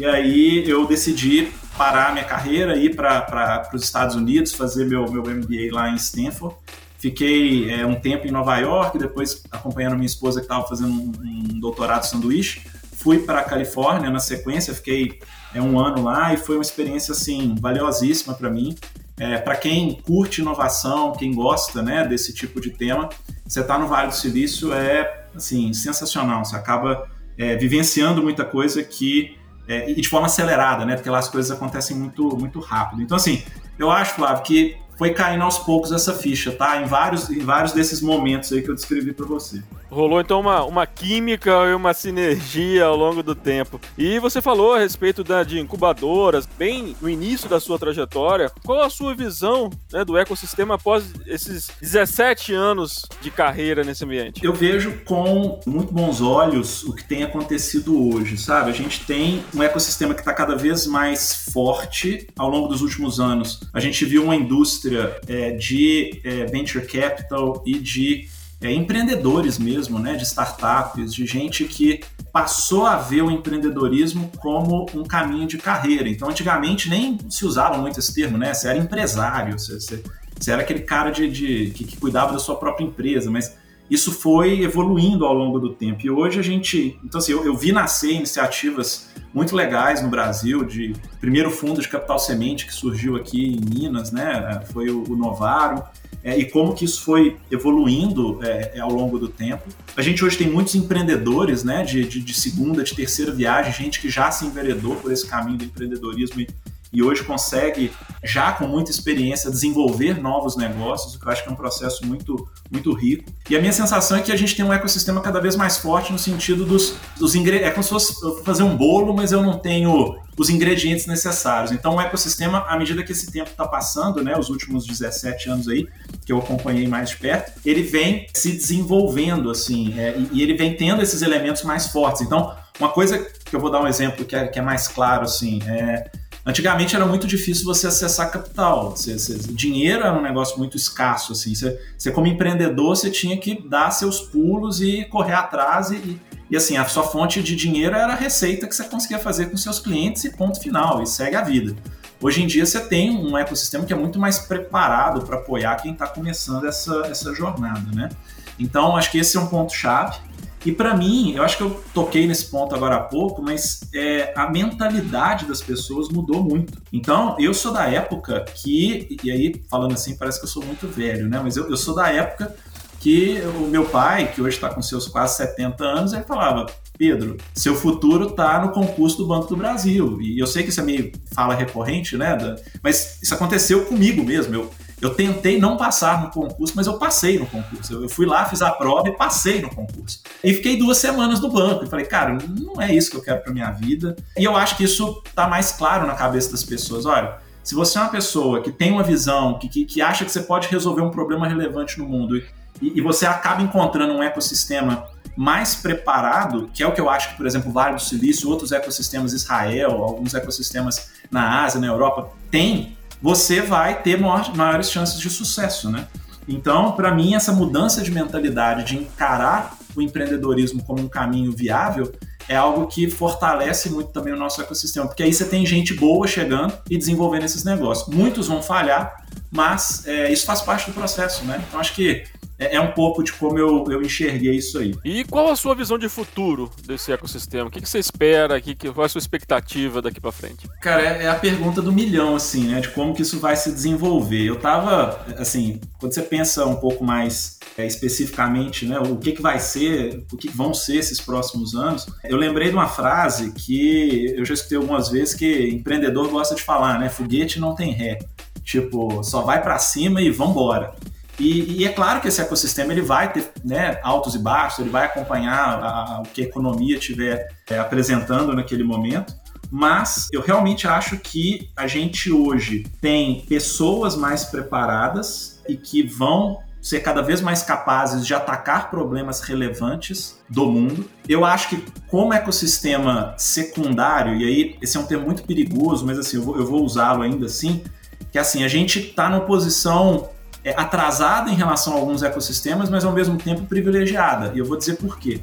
E 0.00 0.04
aí 0.06 0.68
eu 0.68 0.86
decidi 0.86 1.52
parar 1.76 2.12
minha 2.12 2.24
carreira, 2.24 2.76
ir 2.76 2.96
para 2.96 3.70
os 3.74 3.82
Estados 3.82 4.16
Unidos, 4.16 4.54
fazer 4.54 4.86
meu, 4.86 5.10
meu 5.10 5.22
MBA 5.22 5.72
lá 5.72 5.90
em 5.90 5.96
Stanford. 5.96 6.56
Fiquei 6.98 7.70
é, 7.70 7.86
um 7.86 7.94
tempo 7.94 8.26
em 8.26 8.30
Nova 8.30 8.56
York, 8.58 8.98
depois 8.98 9.42
acompanhando 9.50 9.94
minha 9.94 10.06
esposa 10.06 10.40
que 10.40 10.44
estava 10.46 10.66
fazendo 10.66 10.92
um, 10.92 11.12
um 11.24 11.60
doutorado 11.60 12.04
sanduíche 12.04 12.62
fui 13.00 13.20
para 13.20 13.40
a 13.40 13.44
Califórnia 13.44 14.10
na 14.10 14.18
sequência, 14.18 14.74
fiquei 14.74 15.18
é, 15.54 15.60
um 15.60 15.78
ano 15.80 16.04
lá 16.04 16.34
e 16.34 16.36
foi 16.36 16.56
uma 16.56 16.62
experiência 16.62 17.12
assim 17.12 17.54
valiosíssima 17.58 18.34
para 18.34 18.50
mim. 18.50 18.76
É, 19.18 19.38
para 19.38 19.56
quem 19.56 19.94
curte 19.94 20.42
inovação, 20.42 21.12
quem 21.12 21.34
gosta 21.34 21.82
né, 21.82 22.06
desse 22.06 22.34
tipo 22.34 22.60
de 22.60 22.70
tema, 22.70 23.08
você 23.46 23.60
está 23.60 23.78
no 23.78 23.86
Vale 23.88 24.08
do 24.08 24.14
Silício 24.14 24.72
é 24.74 25.24
assim 25.34 25.72
sensacional. 25.72 26.44
Você 26.44 26.54
acaba 26.54 27.08
é, 27.38 27.56
vivenciando 27.56 28.22
muita 28.22 28.44
coisa 28.44 28.82
que 28.82 29.34
é, 29.70 29.88
e 29.88 29.94
de 29.94 30.08
forma 30.08 30.26
acelerada, 30.26 30.84
né? 30.84 30.96
Porque 30.96 31.08
lá 31.08 31.18
as 31.18 31.28
coisas 31.28 31.50
acontecem 31.50 31.96
muito 31.96 32.36
muito 32.36 32.58
rápido. 32.58 33.00
Então 33.02 33.16
assim, 33.16 33.42
eu 33.78 33.90
acho, 33.90 34.14
Flávio, 34.16 34.42
que 34.42 34.76
foi 34.98 35.14
caindo 35.14 35.44
aos 35.44 35.58
poucos 35.58 35.92
essa 35.92 36.12
ficha, 36.12 36.50
tá? 36.50 36.82
Em 36.82 36.84
vários, 36.84 37.30
em 37.30 37.38
vários 37.38 37.72
desses 37.72 38.02
momentos 38.02 38.52
aí 38.52 38.62
que 38.62 38.68
eu 38.68 38.74
descrevi 38.74 39.12
para 39.12 39.24
você. 39.24 39.62
Rolou 39.90 40.20
então 40.20 40.40
uma, 40.40 40.64
uma 40.64 40.86
química 40.86 41.50
e 41.68 41.74
uma 41.74 41.92
sinergia 41.92 42.84
ao 42.84 42.96
longo 42.96 43.22
do 43.22 43.34
tempo. 43.34 43.80
E 43.98 44.18
você 44.20 44.40
falou 44.40 44.74
a 44.74 44.78
respeito 44.78 45.24
da, 45.24 45.42
de 45.42 45.58
incubadoras, 45.58 46.46
bem 46.46 46.94
no 47.00 47.08
início 47.10 47.48
da 47.48 47.58
sua 47.58 47.78
trajetória. 47.78 48.50
Qual 48.64 48.80
a 48.80 48.88
sua 48.88 49.14
visão 49.14 49.68
né, 49.92 50.04
do 50.04 50.16
ecossistema 50.16 50.76
após 50.76 51.12
esses 51.26 51.70
17 51.80 52.54
anos 52.54 53.04
de 53.20 53.30
carreira 53.30 53.82
nesse 53.82 54.04
ambiente? 54.04 54.44
Eu 54.44 54.54
vejo 54.54 55.00
com 55.04 55.60
muito 55.66 55.92
bons 55.92 56.20
olhos 56.20 56.84
o 56.84 56.94
que 56.94 57.02
tem 57.02 57.24
acontecido 57.24 58.14
hoje, 58.14 58.36
sabe? 58.36 58.70
A 58.70 58.74
gente 58.74 59.04
tem 59.04 59.42
um 59.54 59.62
ecossistema 59.62 60.14
que 60.14 60.20
está 60.20 60.32
cada 60.32 60.54
vez 60.54 60.86
mais 60.86 61.50
forte 61.52 62.28
ao 62.38 62.48
longo 62.48 62.68
dos 62.68 62.80
últimos 62.80 63.18
anos. 63.18 63.60
A 63.72 63.80
gente 63.80 64.04
viu 64.04 64.22
uma 64.22 64.36
indústria 64.36 65.20
é, 65.26 65.50
de 65.50 66.20
é, 66.22 66.46
venture 66.46 66.86
capital 66.86 67.62
e 67.66 67.78
de 67.78 68.28
é, 68.60 68.72
empreendedores 68.72 69.58
mesmo, 69.58 69.98
né, 69.98 70.14
de 70.14 70.24
startups, 70.24 71.14
de 71.14 71.24
gente 71.24 71.64
que 71.64 72.00
passou 72.32 72.86
a 72.86 72.96
ver 72.96 73.22
o 73.22 73.30
empreendedorismo 73.30 74.30
como 74.38 74.86
um 74.94 75.02
caminho 75.02 75.46
de 75.46 75.58
carreira. 75.58 76.08
Então, 76.08 76.28
antigamente 76.28 76.88
nem 76.88 77.18
se 77.28 77.44
usava 77.44 77.78
muito 77.78 77.98
esse 77.98 78.14
termo, 78.14 78.38
né? 78.38 78.52
Você 78.54 78.68
era 78.68 78.78
empresário, 78.78 79.58
você, 79.58 79.80
você, 79.80 80.02
você 80.38 80.52
era 80.52 80.62
aquele 80.62 80.80
cara 80.80 81.10
de, 81.10 81.28
de 81.28 81.70
que, 81.70 81.84
que, 81.84 81.96
cuidava 81.96 82.32
da 82.32 82.38
sua 82.38 82.56
própria 82.56 82.84
empresa, 82.84 83.30
mas 83.30 83.56
isso 83.90 84.12
foi 84.12 84.60
evoluindo 84.60 85.24
ao 85.24 85.34
longo 85.34 85.58
do 85.58 85.74
tempo. 85.74 86.00
E 86.04 86.10
hoje 86.10 86.38
a 86.38 86.42
gente, 86.42 86.98
então 87.02 87.18
assim, 87.18 87.32
eu, 87.32 87.44
eu 87.44 87.56
vi 87.56 87.72
nascer 87.72 88.12
iniciativas 88.12 89.10
muito 89.34 89.56
legais 89.56 90.02
no 90.02 90.08
Brasil, 90.08 90.64
de 90.64 90.92
primeiro 91.20 91.50
fundo 91.50 91.80
de 91.80 91.88
capital 91.88 92.18
semente 92.18 92.66
que 92.66 92.74
surgiu 92.74 93.16
aqui 93.16 93.56
em 93.56 93.60
Minas, 93.60 94.12
né? 94.12 94.62
Foi 94.72 94.88
o, 94.90 95.04
o 95.10 95.16
Novaro. 95.16 95.82
É, 96.22 96.38
e 96.38 96.44
como 96.44 96.74
que 96.74 96.84
isso 96.84 97.02
foi 97.02 97.36
evoluindo 97.50 98.38
é, 98.42 98.72
é, 98.74 98.80
ao 98.80 98.92
longo 98.92 99.18
do 99.18 99.28
tempo. 99.28 99.64
A 99.96 100.02
gente 100.02 100.24
hoje 100.24 100.36
tem 100.36 100.50
muitos 100.50 100.74
empreendedores, 100.74 101.64
né, 101.64 101.82
de, 101.82 102.04
de, 102.04 102.20
de, 102.20 102.34
segunda, 102.34 102.84
de 102.84 102.94
terceira 102.94 103.32
viagem, 103.32 103.72
gente 103.72 104.00
que 104.00 104.10
já 104.10 104.30
se 104.30 104.44
enveredou 104.44 104.96
por 104.96 105.10
esse 105.10 105.26
caminho 105.26 105.56
do 105.56 105.64
empreendedorismo 105.64 106.40
e, 106.40 106.48
e 106.92 107.02
hoje 107.02 107.22
consegue, 107.22 107.92
já 108.22 108.52
com 108.52 108.66
muita 108.66 108.90
experiência, 108.90 109.50
desenvolver 109.50 110.20
novos 110.20 110.56
negócios, 110.56 111.14
o 111.14 111.20
que 111.20 111.26
eu 111.26 111.32
acho 111.32 111.42
que 111.42 111.48
é 111.48 111.52
um 111.52 111.56
processo 111.56 112.04
muito, 112.04 112.48
muito 112.70 112.92
rico. 112.92 113.30
E 113.48 113.56
a 113.56 113.60
minha 113.60 113.72
sensação 113.72 114.16
é 114.16 114.22
que 114.22 114.32
a 114.32 114.36
gente 114.36 114.56
tem 114.56 114.64
um 114.64 114.72
ecossistema 114.72 115.20
cada 115.20 115.40
vez 115.40 115.54
mais 115.54 115.78
forte 115.78 116.12
no 116.12 116.18
sentido 116.18 116.64
dos, 116.64 116.94
dos 117.18 117.34
ingredientes. 117.34 117.68
É 117.68 117.70
como 117.70 117.84
se 117.84 117.90
fosse 117.90 118.44
fazer 118.44 118.64
um 118.64 118.76
bolo, 118.76 119.14
mas 119.14 119.30
eu 119.30 119.42
não 119.42 119.58
tenho 119.58 120.18
os 120.36 120.48
ingredientes 120.48 121.06
necessários. 121.06 121.70
Então, 121.70 121.96
o 121.96 122.00
ecossistema, 122.00 122.64
à 122.66 122.78
medida 122.78 123.02
que 123.02 123.12
esse 123.12 123.30
tempo 123.30 123.50
está 123.50 123.68
passando, 123.68 124.24
né, 124.24 124.36
os 124.36 124.48
últimos 124.48 124.86
17 124.86 125.50
anos 125.50 125.68
aí, 125.68 125.86
que 126.24 126.32
eu 126.32 126.38
acompanhei 126.38 126.88
mais 126.88 127.10
de 127.10 127.18
perto, 127.18 127.52
ele 127.64 127.82
vem 127.82 128.26
se 128.34 128.52
desenvolvendo, 128.52 129.50
assim, 129.50 129.98
é, 129.98 130.16
e, 130.32 130.42
ele 130.42 130.54
vem 130.54 130.74
tendo 130.74 131.02
esses 131.02 131.22
elementos 131.22 131.62
mais 131.62 131.88
fortes. 131.88 132.22
Então, 132.22 132.56
uma 132.78 132.88
coisa 132.88 133.18
que 133.44 133.54
eu 133.54 133.60
vou 133.60 133.70
dar 133.70 133.82
um 133.82 133.86
exemplo 133.86 134.24
que 134.24 134.34
é, 134.34 134.46
que 134.48 134.58
é 134.58 134.62
mais 134.62 134.88
claro, 134.88 135.24
assim, 135.24 135.60
é 135.66 136.10
Antigamente 136.44 136.96
era 136.96 137.04
muito 137.04 137.26
difícil 137.26 137.64
você 137.64 137.86
acessar 137.86 138.30
capital. 138.30 138.90
Você, 138.92 139.18
você, 139.18 139.34
dinheiro 139.52 140.04
era 140.04 140.18
um 140.18 140.22
negócio 140.22 140.58
muito 140.58 140.76
escasso. 140.76 141.32
Assim. 141.32 141.54
Você, 141.54 141.78
você, 141.96 142.10
como 142.10 142.26
empreendedor, 142.26 142.96
você 142.96 143.10
tinha 143.10 143.36
que 143.36 143.66
dar 143.68 143.90
seus 143.90 144.20
pulos 144.20 144.80
e 144.80 145.04
correr 145.04 145.34
atrás. 145.34 145.90
E, 145.90 146.18
e 146.50 146.56
assim, 146.56 146.76
a 146.76 146.84
sua 146.86 147.02
fonte 147.02 147.42
de 147.42 147.54
dinheiro 147.54 147.94
era 147.94 148.12
a 148.12 148.16
receita 148.16 148.66
que 148.66 148.74
você 148.74 148.84
conseguia 148.84 149.18
fazer 149.18 149.50
com 149.50 149.56
seus 149.56 149.78
clientes 149.78 150.24
e 150.24 150.30
ponto 150.30 150.60
final. 150.60 151.02
E 151.02 151.06
segue 151.06 151.36
a 151.36 151.42
vida. 151.42 151.76
Hoje 152.22 152.42
em 152.42 152.46
dia 152.46 152.66
você 152.66 152.80
tem 152.80 153.10
um 153.10 153.36
ecossistema 153.36 153.84
que 153.84 153.92
é 153.92 153.96
muito 153.96 154.18
mais 154.18 154.38
preparado 154.38 155.22
para 155.24 155.36
apoiar 155.36 155.76
quem 155.76 155.92
está 155.92 156.06
começando 156.06 156.66
essa, 156.66 157.06
essa 157.06 157.34
jornada, 157.34 157.90
né? 157.94 158.10
Então, 158.58 158.94
acho 158.94 159.10
que 159.10 159.18
esse 159.18 159.38
é 159.38 159.40
um 159.40 159.46
ponto 159.46 159.72
chave. 159.72 160.18
E 160.64 160.72
para 160.72 160.96
mim, 160.96 161.32
eu 161.34 161.42
acho 161.42 161.56
que 161.56 161.62
eu 161.62 161.82
toquei 161.94 162.26
nesse 162.26 162.46
ponto 162.46 162.74
agora 162.74 162.96
há 162.96 163.00
pouco, 163.00 163.40
mas 163.42 163.80
é, 163.94 164.32
a 164.36 164.50
mentalidade 164.50 165.46
das 165.46 165.62
pessoas 165.62 166.08
mudou 166.08 166.42
muito. 166.42 166.80
Então, 166.92 167.34
eu 167.38 167.54
sou 167.54 167.72
da 167.72 167.86
época 167.86 168.44
que, 168.54 169.16
e 169.22 169.30
aí 169.30 169.62
falando 169.70 169.94
assim, 169.94 170.16
parece 170.16 170.38
que 170.38 170.44
eu 170.44 170.50
sou 170.50 170.64
muito 170.64 170.86
velho, 170.86 171.28
né? 171.28 171.40
Mas 171.42 171.56
eu, 171.56 171.68
eu 171.70 171.76
sou 171.76 171.94
da 171.94 172.08
época 172.10 172.54
que 173.00 173.40
o 173.56 173.66
meu 173.66 173.86
pai, 173.86 174.30
que 174.30 174.42
hoje 174.42 174.56
está 174.56 174.68
com 174.68 174.82
seus 174.82 175.08
quase 175.08 175.38
70 175.38 175.82
anos, 175.82 176.12
ele 176.12 176.22
falava: 176.24 176.66
Pedro, 176.98 177.38
seu 177.54 177.74
futuro 177.74 178.28
está 178.28 178.60
no 178.60 178.72
concurso 178.72 179.16
do 179.16 179.26
Banco 179.26 179.48
do 179.48 179.56
Brasil. 179.56 180.20
E 180.20 180.38
eu 180.38 180.46
sei 180.46 180.62
que 180.62 180.68
isso 180.68 180.80
é 180.80 180.84
meio 180.84 181.10
fala 181.34 181.54
recorrente, 181.54 182.16
né? 182.16 182.36
Mas 182.82 183.18
isso 183.22 183.32
aconteceu 183.32 183.86
comigo 183.86 184.22
mesmo. 184.22 184.54
Eu, 184.54 184.70
eu 185.00 185.14
tentei 185.14 185.58
não 185.58 185.76
passar 185.76 186.22
no 186.22 186.30
concurso, 186.30 186.74
mas 186.76 186.86
eu 186.86 186.98
passei 186.98 187.38
no 187.38 187.46
concurso. 187.46 187.94
Eu 187.94 188.08
fui 188.08 188.26
lá, 188.26 188.44
fiz 188.44 188.60
a 188.60 188.70
prova 188.70 189.08
e 189.08 189.16
passei 189.16 189.62
no 189.62 189.74
concurso. 189.74 190.20
E 190.44 190.52
fiquei 190.52 190.76
duas 190.76 190.98
semanas 190.98 191.40
no 191.40 191.50
banco. 191.50 191.84
E 191.84 191.88
falei, 191.88 192.04
cara, 192.04 192.36
não 192.48 192.80
é 192.80 192.94
isso 192.94 193.10
que 193.10 193.16
eu 193.16 193.22
quero 193.22 193.40
para 193.40 193.52
minha 193.52 193.70
vida. 193.70 194.14
E 194.36 194.44
eu 194.44 194.54
acho 194.56 194.76
que 194.76 194.84
isso 194.84 195.22
tá 195.34 195.48
mais 195.48 195.72
claro 195.72 196.06
na 196.06 196.14
cabeça 196.14 196.50
das 196.50 196.62
pessoas. 196.62 197.06
Olha, 197.06 197.38
se 197.62 197.74
você 197.74 197.98
é 197.98 198.02
uma 198.02 198.10
pessoa 198.10 198.60
que 198.62 198.70
tem 198.70 198.92
uma 198.92 199.02
visão, 199.02 199.58
que, 199.58 199.68
que, 199.68 199.84
que 199.84 200.02
acha 200.02 200.24
que 200.24 200.30
você 200.30 200.42
pode 200.42 200.68
resolver 200.68 201.02
um 201.02 201.10
problema 201.10 201.48
relevante 201.48 201.98
no 201.98 202.06
mundo 202.06 202.36
e, 202.36 202.44
e 202.82 203.00
você 203.00 203.26
acaba 203.26 203.62
encontrando 203.62 204.12
um 204.12 204.22
ecossistema 204.22 205.06
mais 205.36 205.76
preparado, 205.76 206.68
que 206.74 206.82
é 206.82 206.86
o 206.86 206.92
que 206.92 207.00
eu 207.00 207.08
acho 207.08 207.30
que, 207.30 207.36
por 207.36 207.46
exemplo, 207.46 207.70
o 207.70 207.72
Vale 207.72 207.94
do 207.94 208.02
Silício, 208.02 208.50
outros 208.50 208.72
ecossistemas 208.72 209.32
Israel, 209.32 210.02
alguns 210.02 210.34
ecossistemas 210.34 211.10
na 211.30 211.64
Ásia, 211.64 211.80
na 211.80 211.86
Europa, 211.86 212.30
tem 212.50 212.98
você 213.22 213.60
vai 213.60 214.02
ter 214.02 214.18
maior, 214.18 214.54
maiores 214.56 214.90
chances 214.90 215.20
de 215.20 215.28
sucesso, 215.28 215.90
né? 215.90 216.06
Então, 216.48 216.92
para 216.92 217.14
mim, 217.14 217.34
essa 217.34 217.52
mudança 217.52 218.02
de 218.02 218.10
mentalidade, 218.10 218.84
de 218.84 218.96
encarar 218.96 219.76
o 219.94 220.02
empreendedorismo 220.02 220.82
como 220.82 221.02
um 221.02 221.08
caminho 221.08 221.52
viável, 221.52 222.12
é 222.48 222.56
algo 222.56 222.86
que 222.88 223.08
fortalece 223.08 223.90
muito 223.90 224.10
também 224.10 224.32
o 224.32 224.36
nosso 224.36 224.60
ecossistema, 224.60 225.06
porque 225.06 225.22
aí 225.22 225.32
você 225.32 225.44
tem 225.44 225.64
gente 225.64 225.94
boa 225.94 226.26
chegando 226.26 226.76
e 226.88 226.98
desenvolvendo 226.98 227.44
esses 227.44 227.62
negócios. 227.62 228.12
Muitos 228.12 228.48
vão 228.48 228.60
falhar, 228.60 229.24
mas 229.50 230.04
é, 230.06 230.32
isso 230.32 230.44
faz 230.46 230.60
parte 230.60 230.90
do 230.90 230.92
processo, 230.92 231.44
né? 231.44 231.62
Então, 231.68 231.78
acho 231.78 231.94
que 231.94 232.24
é, 232.60 232.76
é 232.76 232.80
um 232.80 232.92
pouco 232.92 233.24
de 233.24 233.32
como 233.32 233.58
eu, 233.58 233.86
eu 233.90 234.02
enxerguei 234.02 234.54
isso 234.54 234.78
aí. 234.78 234.94
E 235.02 235.24
qual 235.24 235.50
a 235.50 235.56
sua 235.56 235.74
visão 235.74 235.98
de 235.98 236.08
futuro 236.08 236.70
desse 236.86 237.10
ecossistema? 237.10 237.68
O 237.68 237.70
que, 237.70 237.80
que 237.80 237.88
você 237.88 237.98
espera? 237.98 238.60
Que, 238.60 238.74
qual 238.74 239.02
é 239.02 239.06
a 239.06 239.08
sua 239.08 239.18
expectativa 239.18 240.02
daqui 240.02 240.20
para 240.20 240.30
frente? 240.30 240.68
Cara, 240.82 241.02
é, 241.02 241.24
é, 241.24 241.28
a 241.28 241.34
pergunta 241.34 241.80
do 241.80 241.90
milhão, 241.90 242.36
assim, 242.36 242.64
né? 242.64 242.80
De 242.80 242.88
como 242.90 243.14
que 243.14 243.22
isso 243.22 243.40
vai 243.40 243.56
se 243.56 243.72
desenvolver. 243.72 244.44
Eu 244.44 244.56
tava, 244.56 245.24
assim, 245.38 245.80
quando 245.98 246.12
você 246.12 246.22
pensa 246.22 246.66
um 246.66 246.76
pouco 246.76 247.02
mais 247.02 247.58
é, 247.78 247.86
especificamente, 247.86 248.84
né, 248.84 248.98
o 248.98 249.16
que, 249.16 249.32
que 249.32 249.40
vai 249.40 249.58
ser, 249.58 250.24
o 250.30 250.36
que 250.36 250.48
vão 250.48 250.74
ser 250.74 250.96
esses 250.96 251.20
próximos 251.20 251.74
anos, 251.74 252.06
eu 252.24 252.36
lembrei 252.36 252.68
de 252.68 252.74
uma 252.74 252.88
frase 252.88 253.52
que 253.52 254.34
eu 254.36 254.44
já 254.44 254.52
escutei 254.52 254.76
algumas 254.76 255.08
vezes 255.08 255.34
que 255.34 255.68
empreendedor 255.68 256.28
gosta 256.28 256.54
de 256.54 256.62
falar, 256.62 256.98
né? 256.98 257.08
Foguete 257.08 257.58
não 257.58 257.74
tem 257.74 257.92
ré. 257.92 258.18
Tipo, 258.62 259.22
só 259.24 259.40
vai 259.40 259.62
para 259.62 259.78
cima 259.78 260.20
e 260.20 260.30
vambora. 260.30 260.94
E, 261.40 261.80
e, 261.80 261.84
é 261.86 261.88
claro 261.88 262.20
que 262.20 262.28
esse 262.28 262.40
ecossistema 262.40 262.92
ele 262.92 263.00
vai 263.00 263.32
ter 263.32 263.50
né, 263.64 263.98
altos 264.02 264.34
e 264.34 264.38
baixos, 264.38 264.80
ele 264.80 264.90
vai 264.90 265.06
acompanhar 265.06 265.56
a, 265.56 265.88
a, 265.88 266.20
o 266.20 266.24
que 266.24 266.42
a 266.42 266.44
economia 266.44 266.98
estiver 266.98 267.48
é, 267.68 267.78
apresentando 267.78 268.54
naquele 268.54 268.84
momento. 268.84 269.34
Mas 269.70 270.28
eu 270.32 270.42
realmente 270.42 270.86
acho 270.86 271.16
que 271.16 271.70
a 271.76 271.86
gente 271.86 272.30
hoje 272.30 272.84
tem 273.00 273.44
pessoas 273.48 274.16
mais 274.16 274.44
preparadas 274.44 275.62
e 275.66 275.76
que 275.76 276.02
vão 276.02 276.58
ser 276.82 277.00
cada 277.00 277.22
vez 277.22 277.40
mais 277.40 277.62
capazes 277.62 278.26
de 278.26 278.34
atacar 278.34 278.90
problemas 278.90 279.40
relevantes 279.40 280.38
do 280.48 280.66
mundo. 280.66 281.08
Eu 281.28 281.44
acho 281.44 281.68
que 281.70 281.84
como 282.08 282.32
ecossistema 282.32 283.34
secundário, 283.36 284.36
e 284.36 284.44
aí 284.44 284.78
esse 284.82 284.96
é 284.96 285.00
um 285.00 285.06
termo 285.06 285.26
muito 285.26 285.44
perigoso, 285.44 286.06
mas 286.06 286.18
assim, 286.18 286.36
eu 286.36 286.42
vou, 286.42 286.66
vou 286.66 286.84
usá-lo 286.84 287.22
ainda 287.22 287.46
assim, 287.46 287.84
que 288.32 288.38
assim, 288.38 288.64
a 288.64 288.68
gente 288.68 288.98
está 288.98 289.28
numa 289.28 289.42
posição 289.42 290.28
é, 290.64 290.70
atrasada 290.70 291.50
em 291.50 291.54
relação 291.54 291.94
a 291.94 291.96
alguns 291.96 292.22
ecossistemas, 292.22 292.88
mas 292.90 293.04
ao 293.04 293.12
mesmo 293.12 293.36
tempo 293.36 293.62
privilegiada. 293.62 294.52
E 294.54 294.58
eu 294.58 294.64
vou 294.64 294.76
dizer 294.76 294.96
por 294.96 295.18
quê. 295.18 295.40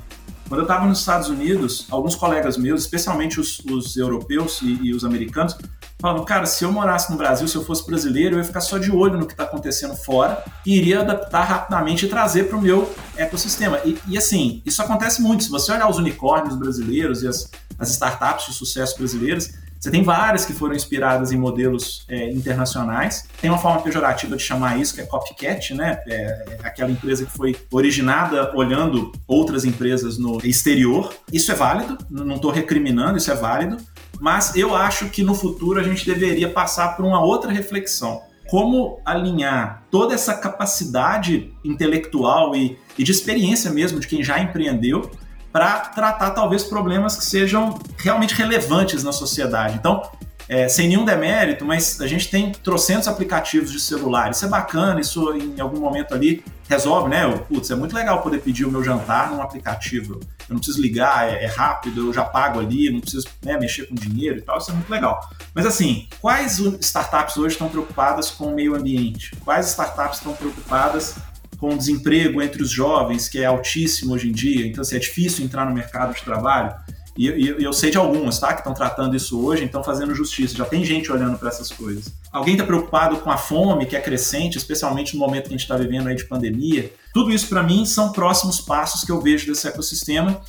Quando 0.47 0.61
eu 0.61 0.63
estava 0.63 0.85
nos 0.85 0.99
Estados 0.99 1.27
Unidos, 1.27 1.87
alguns 1.89 2.15
colegas 2.15 2.55
meus, 2.57 2.81
especialmente 2.81 3.39
os, 3.39 3.59
os 3.65 3.97
europeus 3.97 4.61
e, 4.61 4.79
e, 4.81 4.93
os 4.93 5.03
americanos, 5.03 5.57
falavam: 5.99 6.23
cara, 6.23 6.45
se 6.45 6.63
eu 6.63 6.71
morasse 6.71 7.11
no 7.11 7.17
Brasil, 7.17 7.47
se 7.47 7.55
eu 7.55 7.65
fosse 7.65 7.85
brasileiro, 7.85 8.35
eu 8.35 8.39
ia 8.39 8.45
ficar 8.45 8.61
só 8.61 8.77
de 8.77 8.89
olho 8.89 9.19
no 9.19 9.25
que 9.25 9.33
está 9.33 9.43
acontecendo 9.43 9.93
fora 9.95 10.41
e 10.65 10.77
iria 10.77 11.01
adaptar 11.01 11.43
rapidamente 11.43 12.05
e 12.05 12.09
trazer 12.09 12.45
para 12.45 12.57
o 12.57 12.61
meu 12.61 12.89
ecossistema. 13.17 13.79
E, 13.83 13.97
e, 14.07 14.17
assim, 14.17 14.61
isso 14.65 14.81
acontece 14.81 15.21
muito. 15.21 15.43
Se 15.43 15.49
você 15.49 15.71
olhar 15.73 15.89
os 15.89 15.97
unicórnios 15.97 16.55
brasileiros 16.55 17.23
e 17.23 17.27
as, 17.27 17.51
as 17.77 17.89
startups 17.89 18.45
de 18.45 18.53
sucesso 18.53 18.97
brasileiras, 18.97 19.53
você 19.79 19.91
tem 19.91 20.03
várias 20.03 20.45
que 20.45 20.53
foram 20.53 20.75
inspiradas 20.75 21.31
em 21.31 21.37
modelos 21.37 22.03
é, 22.07 22.31
internacionais. 22.31 23.27
Tem 23.39 23.49
uma 23.49 23.59
forma 23.59 23.81
pejorativa 23.81 24.35
de 24.35 24.43
chamar 24.43 24.79
isso, 24.79 24.95
que 24.95 25.01
é 25.01 25.05
copycat, 25.05 25.73
né? 25.73 25.99
É, 26.07 26.57
é 26.61 26.67
aquela 26.67 26.89
empresa 26.89 27.25
que 27.25 27.31
foi 27.31 27.55
originada 27.71 28.55
olhando 28.55 29.11
outras 29.27 29.65
empresas 29.65 30.17
no 30.17 30.39
exterior. 30.43 31.13
Isso 31.31 31.51
é 31.51 31.55
válido, 31.55 31.97
não 32.09 32.35
estou 32.35 32.51
recriminando, 32.51 33.17
isso 33.17 33.31
é 33.31 33.35
válido. 33.35 33.77
Mas 34.19 34.55
eu 34.55 34.75
acho 34.75 35.09
que 35.09 35.21
no 35.21 35.35
futuro 35.35 35.79
a 35.79 35.83
gente 35.83 36.05
deveria 36.05 36.49
passar 36.49 36.95
por 36.95 37.05
uma 37.05 37.23
outra 37.23 37.51
reflexão. 37.51 38.21
Como 38.49 38.99
alinhar 39.05 39.83
toda 39.91 40.15
essa 40.15 40.33
capacidade 40.33 41.53
intelectual 41.63 42.55
e, 42.55 42.77
e 42.97 43.03
de 43.03 43.11
experiência 43.11 43.69
mesmo 43.69 43.99
de 43.99 44.07
quem 44.07 44.23
já 44.23 44.39
empreendeu 44.39 45.11
para 45.57 45.79
tratar 45.79 46.29
talvez 46.31 46.63
problemas 46.63 47.17
que 47.17 47.25
sejam 47.25 47.79
realmente 47.97 48.35
relevantes 48.35 49.03
na 49.03 49.11
sociedade. 49.11 49.73
Então, 49.73 50.07
é, 50.47 50.69
sem 50.69 50.87
nenhum 50.87 51.03
demérito, 51.03 51.65
mas 51.65 51.99
a 51.99 52.05
gente 52.05 52.29
tem 52.29 52.51
trocentos 52.51 53.07
aplicativos 53.07 53.71
de 53.71 53.79
celular. 53.79 54.29
Isso 54.29 54.45
é 54.45 54.47
bacana, 54.47 55.01
isso 55.01 55.33
em 55.33 55.59
algum 55.59 55.79
momento 55.79 56.13
ali 56.13 56.43
resolve, 56.69 57.09
né? 57.09 57.25
Putz, 57.49 57.71
é 57.71 57.75
muito 57.75 57.95
legal 57.95 58.21
poder 58.21 58.39
pedir 58.39 58.65
o 58.65 58.71
meu 58.71 58.83
jantar 58.83 59.31
num 59.31 59.41
aplicativo. 59.41 60.19
Eu 60.47 60.53
não 60.53 60.57
preciso 60.57 60.79
ligar, 60.79 61.27
é, 61.27 61.45
é 61.45 61.47
rápido, 61.47 62.07
eu 62.07 62.13
já 62.13 62.23
pago 62.23 62.59
ali, 62.59 62.91
não 62.91 63.01
preciso 63.01 63.25
né, 63.43 63.57
mexer 63.57 63.87
com 63.87 63.95
dinheiro 63.95 64.37
e 64.37 64.41
tal, 64.41 64.59
isso 64.59 64.69
é 64.69 64.75
muito 64.75 64.91
legal. 64.91 65.27
Mas 65.55 65.65
assim, 65.65 66.07
quais 66.21 66.59
startups 66.59 67.35
hoje 67.35 67.55
estão 67.55 67.67
preocupadas 67.67 68.29
com 68.29 68.51
o 68.51 68.55
meio 68.55 68.75
ambiente? 68.75 69.35
Quais 69.43 69.69
startups 69.69 70.19
estão 70.19 70.33
preocupadas 70.33 71.15
com 71.59 71.73
o 71.73 71.77
desemprego 71.77 72.41
entre 72.41 72.61
os 72.61 72.69
jovens, 72.69 73.27
que 73.27 73.39
é 73.39 73.45
altíssimo 73.45 74.13
hoje 74.13 74.29
em 74.29 74.31
dia, 74.31 74.65
então 74.67 74.81
assim, 74.81 74.95
é 74.95 74.99
difícil 74.99 75.43
entrar 75.43 75.65
no 75.65 75.73
mercado 75.73 76.13
de 76.13 76.21
trabalho. 76.21 76.73
E, 77.17 77.27
e 77.27 77.63
eu 77.63 77.73
sei 77.73 77.89
de 77.89 77.97
algumas, 77.97 78.39
tá? 78.39 78.53
Que 78.53 78.59
estão 78.59 78.75
tratando 78.75 79.15
isso 79.15 79.43
hoje, 79.43 79.65
estão 79.65 79.83
fazendo 79.83 80.13
justiça. 80.13 80.55
Já 80.55 80.65
tem 80.65 80.85
gente 80.85 81.11
olhando 81.11 81.37
para 81.37 81.49
essas 81.49 81.71
coisas. 81.71 82.13
Alguém 82.31 82.53
está 82.53 82.63
preocupado 82.63 83.17
com 83.17 83.31
a 83.31 83.37
fome, 83.37 83.87
que 83.87 83.95
é 83.95 83.99
crescente, 83.99 84.57
especialmente 84.57 85.15
no 85.15 85.19
momento 85.19 85.45
que 85.45 85.49
a 85.49 85.57
gente 85.57 85.61
está 85.61 85.75
vivendo 85.75 86.07
aí 86.07 86.15
de 86.15 86.25
pandemia. 86.25 86.93
Tudo 87.13 87.31
isso, 87.31 87.47
para 87.47 87.63
mim, 87.63 87.85
são 87.85 88.11
próximos 88.11 88.61
passos 88.61 89.03
que 89.03 89.11
eu 89.11 89.19
vejo 89.19 89.47
desse 89.47 89.67
ecossistema 89.67 90.39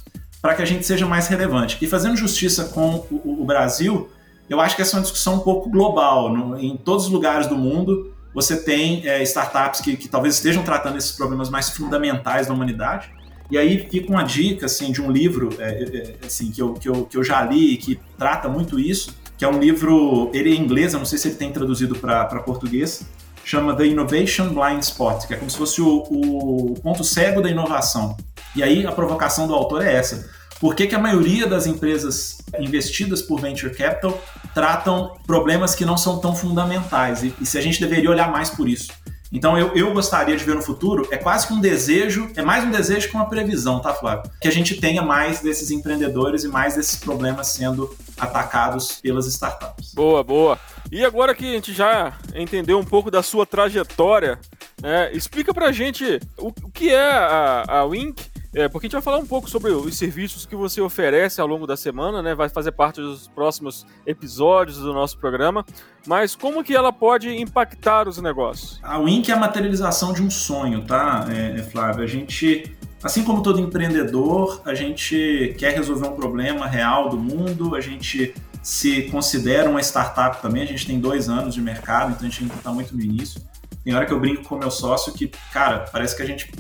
para 0.42 0.54
que 0.54 0.62
a 0.62 0.66
gente 0.66 0.86
seja 0.86 1.06
mais 1.06 1.26
relevante. 1.26 1.78
E 1.80 1.86
fazendo 1.86 2.16
justiça 2.16 2.66
com 2.66 3.06
o, 3.10 3.40
o 3.40 3.44
Brasil, 3.46 4.10
eu 4.48 4.60
acho 4.60 4.76
que 4.76 4.82
essa 4.82 4.96
é 4.96 4.98
uma 4.98 5.02
discussão 5.02 5.36
um 5.36 5.40
pouco 5.40 5.70
global. 5.70 6.30
No, 6.30 6.58
em 6.58 6.76
todos 6.76 7.06
os 7.06 7.10
lugares 7.10 7.46
do 7.46 7.56
mundo, 7.56 8.12
você 8.34 8.56
tem 8.56 9.06
é, 9.08 9.22
startups 9.22 9.80
que, 9.80 9.96
que 9.96 10.08
talvez 10.08 10.34
estejam 10.34 10.62
tratando 10.62 10.98
esses 10.98 11.12
problemas 11.12 11.48
mais 11.50 11.70
fundamentais 11.70 12.46
da 12.46 12.54
humanidade. 12.54 13.10
E 13.50 13.56
aí 13.56 13.88
fica 13.90 14.10
uma 14.10 14.22
dica 14.22 14.66
assim, 14.66 14.92
de 14.92 15.00
um 15.00 15.10
livro 15.10 15.50
é, 15.58 15.64
é, 15.64 16.16
é, 16.22 16.26
assim, 16.26 16.50
que, 16.50 16.60
eu, 16.60 16.74
que, 16.74 16.88
eu, 16.88 17.04
que 17.06 17.16
eu 17.16 17.24
já 17.24 17.42
li 17.42 17.74
e 17.74 17.76
que 17.78 17.98
trata 18.18 18.48
muito 18.48 18.78
isso, 18.78 19.16
que 19.38 19.44
é 19.44 19.48
um 19.48 19.58
livro, 19.58 20.30
ele 20.34 20.52
é 20.52 20.54
em 20.54 20.60
inglês, 20.60 20.92
eu 20.92 20.98
não 20.98 21.06
sei 21.06 21.18
se 21.18 21.28
ele 21.28 21.36
tem 21.36 21.50
traduzido 21.50 21.94
para 21.94 22.26
português, 22.40 23.06
chama 23.44 23.74
The 23.74 23.86
Innovation 23.86 24.50
Blind 24.50 24.82
Spot, 24.82 25.26
que 25.26 25.32
é 25.32 25.36
como 25.36 25.50
se 25.50 25.56
fosse 25.56 25.80
o, 25.80 26.04
o 26.10 26.74
ponto 26.82 27.02
cego 27.02 27.40
da 27.40 27.48
inovação. 27.48 28.16
E 28.54 28.62
aí 28.62 28.86
a 28.86 28.92
provocação 28.92 29.46
do 29.46 29.54
autor 29.54 29.82
é 29.82 29.94
essa. 29.94 30.28
Por 30.60 30.74
que, 30.74 30.86
que 30.86 30.94
a 30.94 30.98
maioria 30.98 31.46
das 31.46 31.66
empresas 31.66 32.38
investidas 32.58 33.22
por 33.22 33.40
venture 33.40 33.72
capital 33.74 34.20
tratam 34.54 35.16
problemas 35.26 35.74
que 35.74 35.84
não 35.84 35.96
são 35.96 36.18
tão 36.18 36.34
fundamentais? 36.34 37.22
E, 37.22 37.34
e 37.40 37.46
se 37.46 37.58
a 37.58 37.60
gente 37.60 37.80
deveria 37.80 38.10
olhar 38.10 38.30
mais 38.30 38.50
por 38.50 38.68
isso? 38.68 38.92
Então 39.30 39.58
eu, 39.58 39.74
eu 39.74 39.92
gostaria 39.92 40.36
de 40.36 40.42
ver 40.42 40.54
no 40.54 40.62
futuro, 40.62 41.06
é 41.10 41.16
quase 41.16 41.46
que 41.46 41.52
um 41.52 41.60
desejo, 41.60 42.30
é 42.34 42.42
mais 42.42 42.64
um 42.64 42.70
desejo 42.70 43.08
que 43.08 43.14
uma 43.14 43.28
previsão, 43.28 43.78
tá, 43.78 43.92
Flávio? 43.92 44.30
Que 44.40 44.48
a 44.48 44.50
gente 44.50 44.80
tenha 44.80 45.02
mais 45.02 45.40
desses 45.40 45.70
empreendedores 45.70 46.44
e 46.44 46.48
mais 46.48 46.76
desses 46.76 46.96
problemas 46.96 47.48
sendo 47.48 47.94
atacados 48.16 49.00
pelas 49.02 49.26
startups. 49.26 49.92
Boa, 49.94 50.24
boa. 50.24 50.58
E 50.90 51.04
agora 51.04 51.34
que 51.34 51.44
a 51.44 51.52
gente 51.52 51.74
já 51.74 52.14
entendeu 52.34 52.78
um 52.78 52.84
pouco 52.84 53.10
da 53.10 53.22
sua 53.22 53.44
trajetória, 53.44 54.38
né, 54.80 55.10
explica 55.12 55.52
pra 55.52 55.72
gente 55.72 56.18
o, 56.38 56.48
o 56.48 56.70
que 56.70 56.90
é 56.90 57.10
a, 57.10 57.64
a 57.68 57.84
Wink 57.84 58.27
é, 58.54 58.66
porque 58.66 58.86
a 58.86 58.88
gente 58.88 58.94
vai 58.94 59.02
falar 59.02 59.18
um 59.18 59.26
pouco 59.26 59.48
sobre 59.48 59.70
os 59.70 59.96
serviços 59.96 60.46
que 60.46 60.56
você 60.56 60.80
oferece 60.80 61.40
ao 61.40 61.46
longo 61.46 61.66
da 61.66 61.76
semana, 61.76 62.22
né? 62.22 62.34
Vai 62.34 62.48
fazer 62.48 62.72
parte 62.72 63.00
dos 63.00 63.28
próximos 63.28 63.86
episódios 64.06 64.78
do 64.78 64.92
nosso 64.92 65.18
programa. 65.18 65.64
Mas 66.06 66.34
como 66.34 66.64
que 66.64 66.74
ela 66.74 66.90
pode 66.90 67.28
impactar 67.28 68.08
os 68.08 68.16
negócios? 68.18 68.80
A 68.82 68.98
Wink 68.98 69.30
é 69.30 69.34
a 69.34 69.38
materialização 69.38 70.14
de 70.14 70.22
um 70.22 70.30
sonho, 70.30 70.82
tá, 70.84 71.26
é, 71.28 71.60
é, 71.60 71.62
Flávio? 71.62 72.02
A 72.02 72.06
gente, 72.06 72.74
assim 73.02 73.22
como 73.22 73.42
todo 73.42 73.60
empreendedor, 73.60 74.62
a 74.64 74.74
gente 74.74 75.54
quer 75.58 75.74
resolver 75.74 76.08
um 76.08 76.16
problema 76.16 76.66
real 76.66 77.10
do 77.10 77.18
mundo, 77.18 77.74
a 77.74 77.80
gente 77.82 78.34
se 78.62 79.02
considera 79.10 79.68
uma 79.68 79.80
startup 79.80 80.40
também, 80.40 80.62
a 80.62 80.66
gente 80.66 80.86
tem 80.86 80.98
dois 80.98 81.28
anos 81.28 81.54
de 81.54 81.60
mercado, 81.60 82.12
então 82.12 82.26
a 82.26 82.30
gente 82.30 82.42
ainda 82.42 82.54
está 82.54 82.72
muito 82.72 82.96
no 82.96 83.02
início. 83.02 83.42
Tem 83.84 83.94
hora 83.94 84.04
que 84.04 84.12
eu 84.12 84.20
brinco 84.20 84.42
com 84.42 84.56
meu 84.56 84.70
sócio 84.70 85.12
que, 85.12 85.30
cara, 85.52 85.86
parece 85.90 86.16
que 86.16 86.22
a 86.22 86.26
gente 86.26 86.50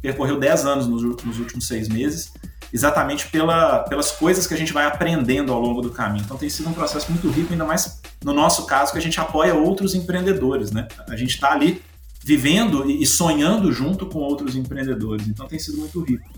percorreu 0.00 0.38
10 0.38 0.64
anos 0.64 0.86
nos, 0.86 1.02
nos 1.24 1.38
últimos 1.38 1.66
seis 1.66 1.88
meses, 1.88 2.32
exatamente 2.72 3.28
pela, 3.28 3.80
pelas 3.80 4.10
coisas 4.10 4.46
que 4.46 4.54
a 4.54 4.56
gente 4.56 4.72
vai 4.72 4.86
aprendendo 4.86 5.52
ao 5.52 5.60
longo 5.60 5.80
do 5.80 5.90
caminho. 5.90 6.24
Então 6.24 6.36
tem 6.36 6.48
sido 6.48 6.68
um 6.68 6.72
processo 6.72 7.10
muito 7.10 7.28
rico, 7.30 7.52
ainda 7.52 7.64
mais 7.64 8.00
no 8.24 8.32
nosso 8.32 8.66
caso, 8.66 8.92
que 8.92 8.98
a 8.98 9.02
gente 9.02 9.18
apoia 9.20 9.54
outros 9.54 9.94
empreendedores, 9.94 10.70
né? 10.70 10.88
A 11.08 11.16
gente 11.16 11.30
está 11.30 11.52
ali 11.52 11.82
vivendo 12.22 12.90
e 12.90 13.06
sonhando 13.06 13.72
junto 13.72 14.06
com 14.06 14.18
outros 14.18 14.56
empreendedores. 14.56 15.26
Então 15.28 15.46
tem 15.46 15.58
sido 15.58 15.78
muito 15.78 16.00
rico. 16.02 16.28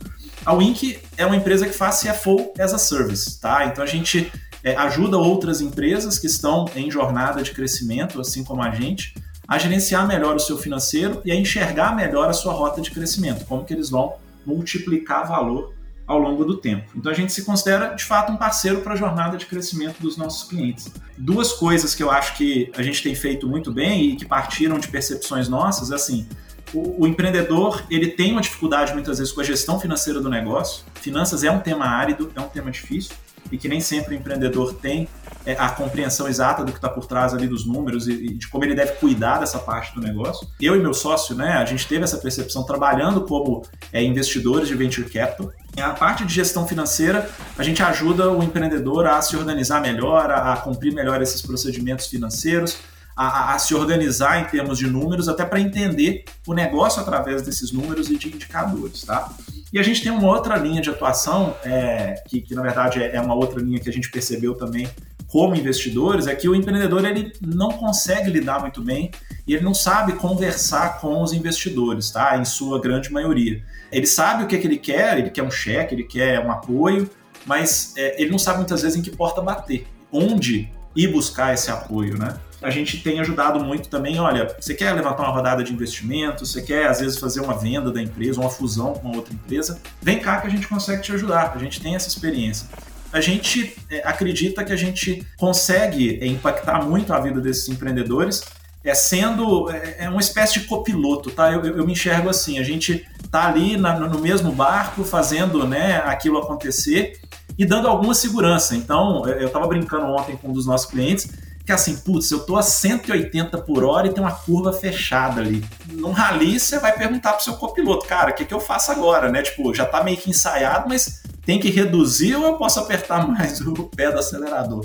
A 0.44 0.52
Wink 0.52 0.98
é 1.16 1.26
uma 1.26 1.36
empresa 1.36 1.66
que 1.66 1.72
faz 1.72 2.00
CFO 2.00 2.52
as 2.58 2.72
a 2.72 2.78
Service, 2.78 3.40
tá? 3.40 3.66
Então 3.66 3.82
a 3.82 3.86
gente 3.86 4.30
é, 4.62 4.76
ajuda 4.76 5.16
outras 5.16 5.60
empresas 5.60 6.18
que 6.18 6.26
estão 6.26 6.66
em 6.76 6.90
jornada 6.90 7.42
de 7.42 7.52
crescimento, 7.52 8.20
assim 8.20 8.44
como 8.44 8.62
a 8.62 8.70
gente, 8.70 9.14
a 9.50 9.58
gerenciar 9.58 10.06
melhor 10.06 10.36
o 10.36 10.38
seu 10.38 10.56
financeiro 10.56 11.20
e 11.24 11.32
a 11.32 11.34
enxergar 11.34 11.96
melhor 11.96 12.30
a 12.30 12.32
sua 12.32 12.52
rota 12.52 12.80
de 12.80 12.88
crescimento, 12.92 13.44
como 13.46 13.64
que 13.64 13.74
eles 13.74 13.90
vão 13.90 14.14
multiplicar 14.46 15.26
valor 15.26 15.74
ao 16.06 16.20
longo 16.20 16.44
do 16.44 16.56
tempo. 16.56 16.84
Então 16.94 17.10
a 17.10 17.14
gente 17.14 17.32
se 17.32 17.44
considera 17.44 17.88
de 17.88 18.04
fato 18.04 18.30
um 18.30 18.36
parceiro 18.36 18.80
para 18.80 18.92
a 18.92 18.96
jornada 18.96 19.36
de 19.36 19.46
crescimento 19.46 20.00
dos 20.00 20.16
nossos 20.16 20.48
clientes. 20.48 20.92
Duas 21.18 21.52
coisas 21.52 21.96
que 21.96 22.02
eu 22.02 22.12
acho 22.12 22.36
que 22.36 22.70
a 22.76 22.82
gente 22.82 23.02
tem 23.02 23.12
feito 23.12 23.48
muito 23.48 23.72
bem 23.72 24.10
e 24.10 24.16
que 24.16 24.24
partiram 24.24 24.78
de 24.78 24.86
percepções 24.86 25.48
nossas, 25.48 25.90
assim, 25.90 26.28
o, 26.72 27.02
o, 27.02 27.06
empreendedor 27.08 27.82
ele 27.90 28.06
tem 28.06 28.30
uma 28.30 28.40
dificuldade 28.40 28.92
muitas 28.92 29.18
vezes 29.18 29.32
com 29.32 29.40
a 29.40 29.44
gestão 29.44 29.80
financeira 29.80 30.20
do 30.20 30.30
negócio. 30.30 30.84
Finanças 30.94 31.42
é 31.42 31.50
um 31.50 31.58
tema 31.58 31.86
árido, 31.86 32.30
é 32.36 32.40
um 32.40 32.48
tema 32.48 32.70
difícil. 32.70 33.16
E 33.50 33.58
que 33.58 33.68
nem 33.68 33.80
sempre 33.80 34.14
o 34.14 34.18
empreendedor 34.18 34.74
tem 34.74 35.08
é, 35.44 35.52
a 35.52 35.68
compreensão 35.70 36.28
exata 36.28 36.64
do 36.64 36.72
que 36.72 36.78
está 36.78 36.88
por 36.88 37.06
trás 37.06 37.32
ali 37.32 37.46
dos 37.46 37.66
números 37.66 38.06
e, 38.08 38.34
de 38.34 38.48
como 38.48 38.64
ele 38.64 38.74
deve 38.74 38.92
cuidar 38.92 39.38
dessa 39.38 39.58
parte 39.58 39.94
do 39.94 40.00
negócio. 40.00 40.46
Eu 40.60 40.76
e 40.76 40.78
meu 40.80 40.92
sócio, 40.92 41.34
né, 41.34 41.52
a 41.52 41.64
gente 41.64 41.86
teve 41.86 42.04
essa 42.04 42.18
percepção 42.18 42.64
trabalhando 42.64 43.22
como 43.22 43.62
é, 43.92 44.02
investidores 44.02 44.68
de 44.68 44.74
venture 44.74 45.08
capital. 45.08 45.50
A 45.78 45.90
parte 45.90 46.24
de 46.24 46.34
gestão 46.34 46.66
financeira, 46.66 47.30
a 47.56 47.62
gente 47.62 47.82
ajuda 47.82 48.30
o 48.30 48.42
empreendedor 48.42 49.06
a 49.06 49.22
se 49.22 49.36
organizar 49.36 49.80
melhor, 49.80 50.30
a, 50.30 50.52
a 50.52 50.56
cumprir 50.56 50.92
melhor 50.92 51.22
esses 51.22 51.40
procedimentos 51.40 52.06
financeiros, 52.06 52.76
a, 53.22 53.54
a, 53.54 53.58
se 53.58 53.74
organizar 53.74 54.40
em 54.40 54.44
termos 54.46 54.78
de 54.78 54.86
números, 54.86 55.28
até 55.28 55.44
para 55.44 55.60
entender 55.60 56.24
o 56.46 56.54
negócio 56.54 57.02
através 57.02 57.42
desses 57.42 57.70
números 57.70 58.08
e 58.08 58.16
de 58.16 58.28
indicadores, 58.28 59.02
tá? 59.02 59.30
E 59.70 59.78
a 59.78 59.82
gente 59.82 60.02
tem 60.02 60.10
uma 60.10 60.26
outra 60.26 60.56
linha 60.56 60.80
de 60.80 60.88
atuação, 60.88 61.54
é, 61.62 62.14
que, 62.26 62.40
que, 62.40 62.54
na 62.54 62.62
verdade 62.62 63.02
é 63.02 63.20
uma 63.20 63.34
outra 63.34 63.60
linha 63.60 63.78
que 63.78 63.90
a 63.90 63.92
gente 63.92 64.10
percebeu 64.10 64.54
também 64.54 64.88
como 65.26 65.54
investidores, 65.54 66.26
é 66.26 66.34
que 66.34 66.48
o 66.48 66.54
empreendedor 66.54 67.04
ele 67.04 67.30
não 67.42 67.68
consegue 67.68 68.30
lidar 68.30 68.58
muito 68.58 68.82
bem 68.82 69.10
e 69.46 69.54
ele 69.54 69.62
não 69.62 69.74
sabe 69.74 70.14
conversar 70.14 70.98
com 70.98 71.22
os 71.22 71.34
investidores, 71.34 72.10
tá? 72.10 72.38
Em 72.38 72.44
sua 72.46 72.80
grande 72.80 73.12
maioria. 73.12 73.62
Ele 73.92 74.06
sabe 74.06 74.44
o 74.44 74.46
que, 74.46 74.56
é 74.56 74.58
que 74.58 74.66
ele 74.66 74.78
quer, 74.78 75.18
ele 75.18 75.28
quer 75.28 75.42
um 75.42 75.50
cheque, 75.50 75.94
ele 75.94 76.04
quer 76.04 76.40
um 76.44 76.50
apoio, 76.50 77.08
mas 77.44 77.92
é, 77.98 78.22
ele 78.22 78.30
não 78.30 78.38
sabe 78.38 78.60
muitas 78.60 78.80
vezes 78.80 78.96
em 78.96 79.02
que 79.02 79.10
porta 79.10 79.42
bater, 79.42 79.86
onde 80.10 80.72
ir 80.96 81.08
buscar 81.08 81.52
esse 81.52 81.70
apoio, 81.70 82.16
né? 82.16 82.34
A 82.62 82.70
gente 82.70 82.98
tem 82.98 83.20
ajudado 83.20 83.62
muito 83.64 83.88
também. 83.88 84.18
Olha, 84.18 84.54
você 84.58 84.74
quer 84.74 84.92
levantar 84.92 85.22
uma 85.22 85.32
rodada 85.32 85.64
de 85.64 85.72
investimento, 85.72 86.44
você 86.44 86.62
quer 86.62 86.86
às 86.86 87.00
vezes 87.00 87.18
fazer 87.18 87.40
uma 87.40 87.56
venda 87.56 87.90
da 87.90 88.02
empresa, 88.02 88.40
uma 88.40 88.50
fusão 88.50 88.94
com 88.94 89.16
outra 89.16 89.32
empresa, 89.32 89.80
vem 90.00 90.18
cá 90.18 90.40
que 90.40 90.46
a 90.46 90.50
gente 90.50 90.68
consegue 90.68 91.02
te 91.02 91.12
ajudar. 91.12 91.52
A 91.54 91.58
gente 91.58 91.80
tem 91.80 91.94
essa 91.94 92.08
experiência 92.08 92.66
a 93.12 93.20
gente 93.20 93.76
é, 93.90 94.06
acredita 94.06 94.64
que 94.64 94.72
a 94.72 94.76
gente 94.76 95.26
consegue 95.36 96.18
é, 96.22 96.26
impactar 96.26 96.84
muito 96.84 97.12
a 97.12 97.20
vida 97.20 97.40
desses 97.40 97.68
empreendedores, 97.68 98.44
é 98.84 98.94
sendo 98.94 99.70
é, 99.70 100.04
é 100.04 100.08
uma 100.08 100.20
espécie 100.20 100.60
de 100.60 100.66
copiloto, 100.66 101.30
tá? 101.30 101.52
Eu, 101.52 101.64
eu 101.64 101.86
me 101.86 101.92
enxergo 101.92 102.28
assim, 102.28 102.58
a 102.58 102.62
gente 102.62 103.06
tá 103.30 103.46
ali 103.46 103.76
na, 103.76 103.98
no 103.98 104.18
mesmo 104.18 104.52
barco 104.52 105.04
fazendo, 105.04 105.66
né, 105.66 105.98
aquilo 106.04 106.38
acontecer 106.38 107.20
e 107.58 107.66
dando 107.66 107.88
alguma 107.88 108.14
segurança. 108.14 108.74
Então, 108.74 109.26
eu 109.26 109.48
estava 109.48 109.66
brincando 109.66 110.06
ontem 110.06 110.36
com 110.36 110.48
um 110.48 110.52
dos 110.52 110.66
nossos 110.66 110.88
clientes 110.88 111.28
que 111.70 111.74
assim, 111.74 111.96
putz, 111.98 112.28
eu 112.32 112.40
tô 112.40 112.56
a 112.56 112.62
180 112.62 113.56
por 113.58 113.84
hora 113.84 114.08
e 114.08 114.12
tem 114.12 114.20
uma 114.20 114.32
curva 114.32 114.72
fechada 114.72 115.40
ali. 115.40 115.64
Num 115.92 116.10
rally, 116.10 116.58
você 116.58 116.80
vai 116.80 116.92
perguntar 116.92 117.34
pro 117.34 117.44
seu 117.44 117.54
copiloto, 117.54 118.08
cara, 118.08 118.32
o 118.32 118.34
que, 118.34 118.44
que 118.44 118.52
eu 118.52 118.58
faço 118.58 118.90
agora, 118.90 119.30
né? 119.30 119.40
Tipo, 119.40 119.72
já 119.72 119.86
tá 119.86 120.02
meio 120.02 120.16
que 120.16 120.28
ensaiado, 120.28 120.88
mas 120.88 121.22
tem 121.46 121.60
que 121.60 121.70
reduzir 121.70 122.34
ou 122.34 122.44
eu 122.44 122.54
posso 122.54 122.80
apertar 122.80 123.24
mais 123.30 123.60
o 123.60 123.84
pé 123.84 124.10
do 124.10 124.18
acelerador? 124.18 124.84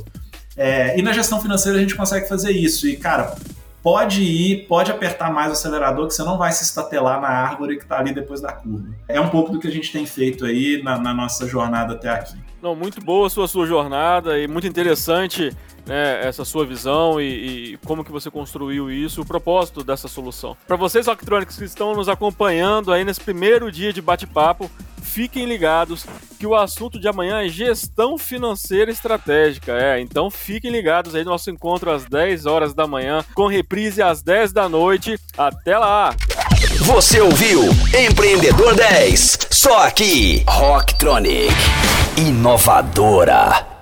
É, 0.56 0.98
e 0.98 1.02
na 1.02 1.12
gestão 1.12 1.42
financeira 1.42 1.80
a 1.80 1.82
gente 1.82 1.96
consegue 1.96 2.30
fazer 2.30 2.52
isso. 2.52 2.88
E, 2.88 2.96
cara, 2.96 3.36
pode 3.86 4.24
ir, 4.24 4.66
pode 4.68 4.90
apertar 4.90 5.32
mais 5.32 5.50
o 5.50 5.52
acelerador, 5.52 6.08
que 6.08 6.16
você 6.16 6.24
não 6.24 6.40
vai 6.40 6.52
se 6.52 6.64
estatelar 6.64 7.22
na 7.22 7.28
árvore 7.28 7.78
que 7.78 7.84
está 7.84 8.00
ali 8.00 8.12
depois 8.12 8.42
da 8.42 8.52
curva. 8.52 8.90
É 9.08 9.22
um 9.22 9.30
pouco 9.30 9.52
do 9.52 9.60
que 9.60 9.68
a 9.68 9.72
gente 9.72 9.92
tem 9.92 10.08
feito 10.08 10.44
aí 10.44 10.82
na, 10.82 10.98
na 10.98 11.14
nossa 11.14 11.48
jornada 11.48 11.94
até 11.94 12.10
aqui. 12.10 12.36
Não, 12.64 12.76
muito 12.76 13.00
boa 13.00 13.28
a 13.28 13.30
sua, 13.30 13.48
sua 13.48 13.68
jornada 13.68 14.40
e 14.40 14.48
muito 14.48 14.66
interessante 14.66 15.56
né, 15.86 16.28
essa 16.28 16.44
sua 16.44 16.66
visão 16.66 17.22
e, 17.22 17.74
e, 17.74 17.78
como 17.86 18.04
que 18.04 18.12
você 18.12 18.32
construiu 18.32 18.90
isso, 18.90 19.22
o 19.22 19.26
propósito 19.26 19.84
dessa 19.84 20.08
solução. 20.08 20.58
Para 20.66 20.76
vocês, 20.76 21.08
Octronics, 21.08 21.56
que 21.56 21.66
estão 21.66 21.94
nos 21.94 22.10
acompanhando 22.10 22.92
aí 22.92 23.06
nesse 23.06 23.22
primeiro 23.22 23.72
dia 23.72 23.94
de 23.94 24.02
bate-papo, 24.02 24.68
fiquem 25.16 25.46
ligados 25.46 26.06
que 26.38 26.46
o 26.46 26.54
assunto 26.54 27.00
de 27.00 27.08
amanhã 27.08 27.42
é 27.42 27.48
gestão 27.48 28.18
financeira 28.18 28.92
estratégica. 28.92 29.72
É, 29.72 30.02
então 30.02 30.30
fiquem 30.30 30.70
ligados 30.70 31.16
aí 31.16 31.24
no 31.24 31.32
nosso 31.32 31.50
encontro 31.50 31.90
às 31.90 32.04
10 32.04 32.46
horas 32.46 32.74
da 32.74 32.86
manhã, 32.86 33.24
com 33.34 33.48
reprise 33.48 34.02
às 34.02 34.22
10 34.22 34.52
da 34.52 34.68
noite. 34.68 35.18
Até 35.38 35.78
lá! 35.78 36.14
Você 36.82 37.22
ouviu 37.22 37.62
Empreendedor 37.98 38.76
10, 38.76 39.48
só 39.52 39.88
aqui, 39.88 40.44
Rocktronic, 40.46 41.54
inovadora. 42.18 43.75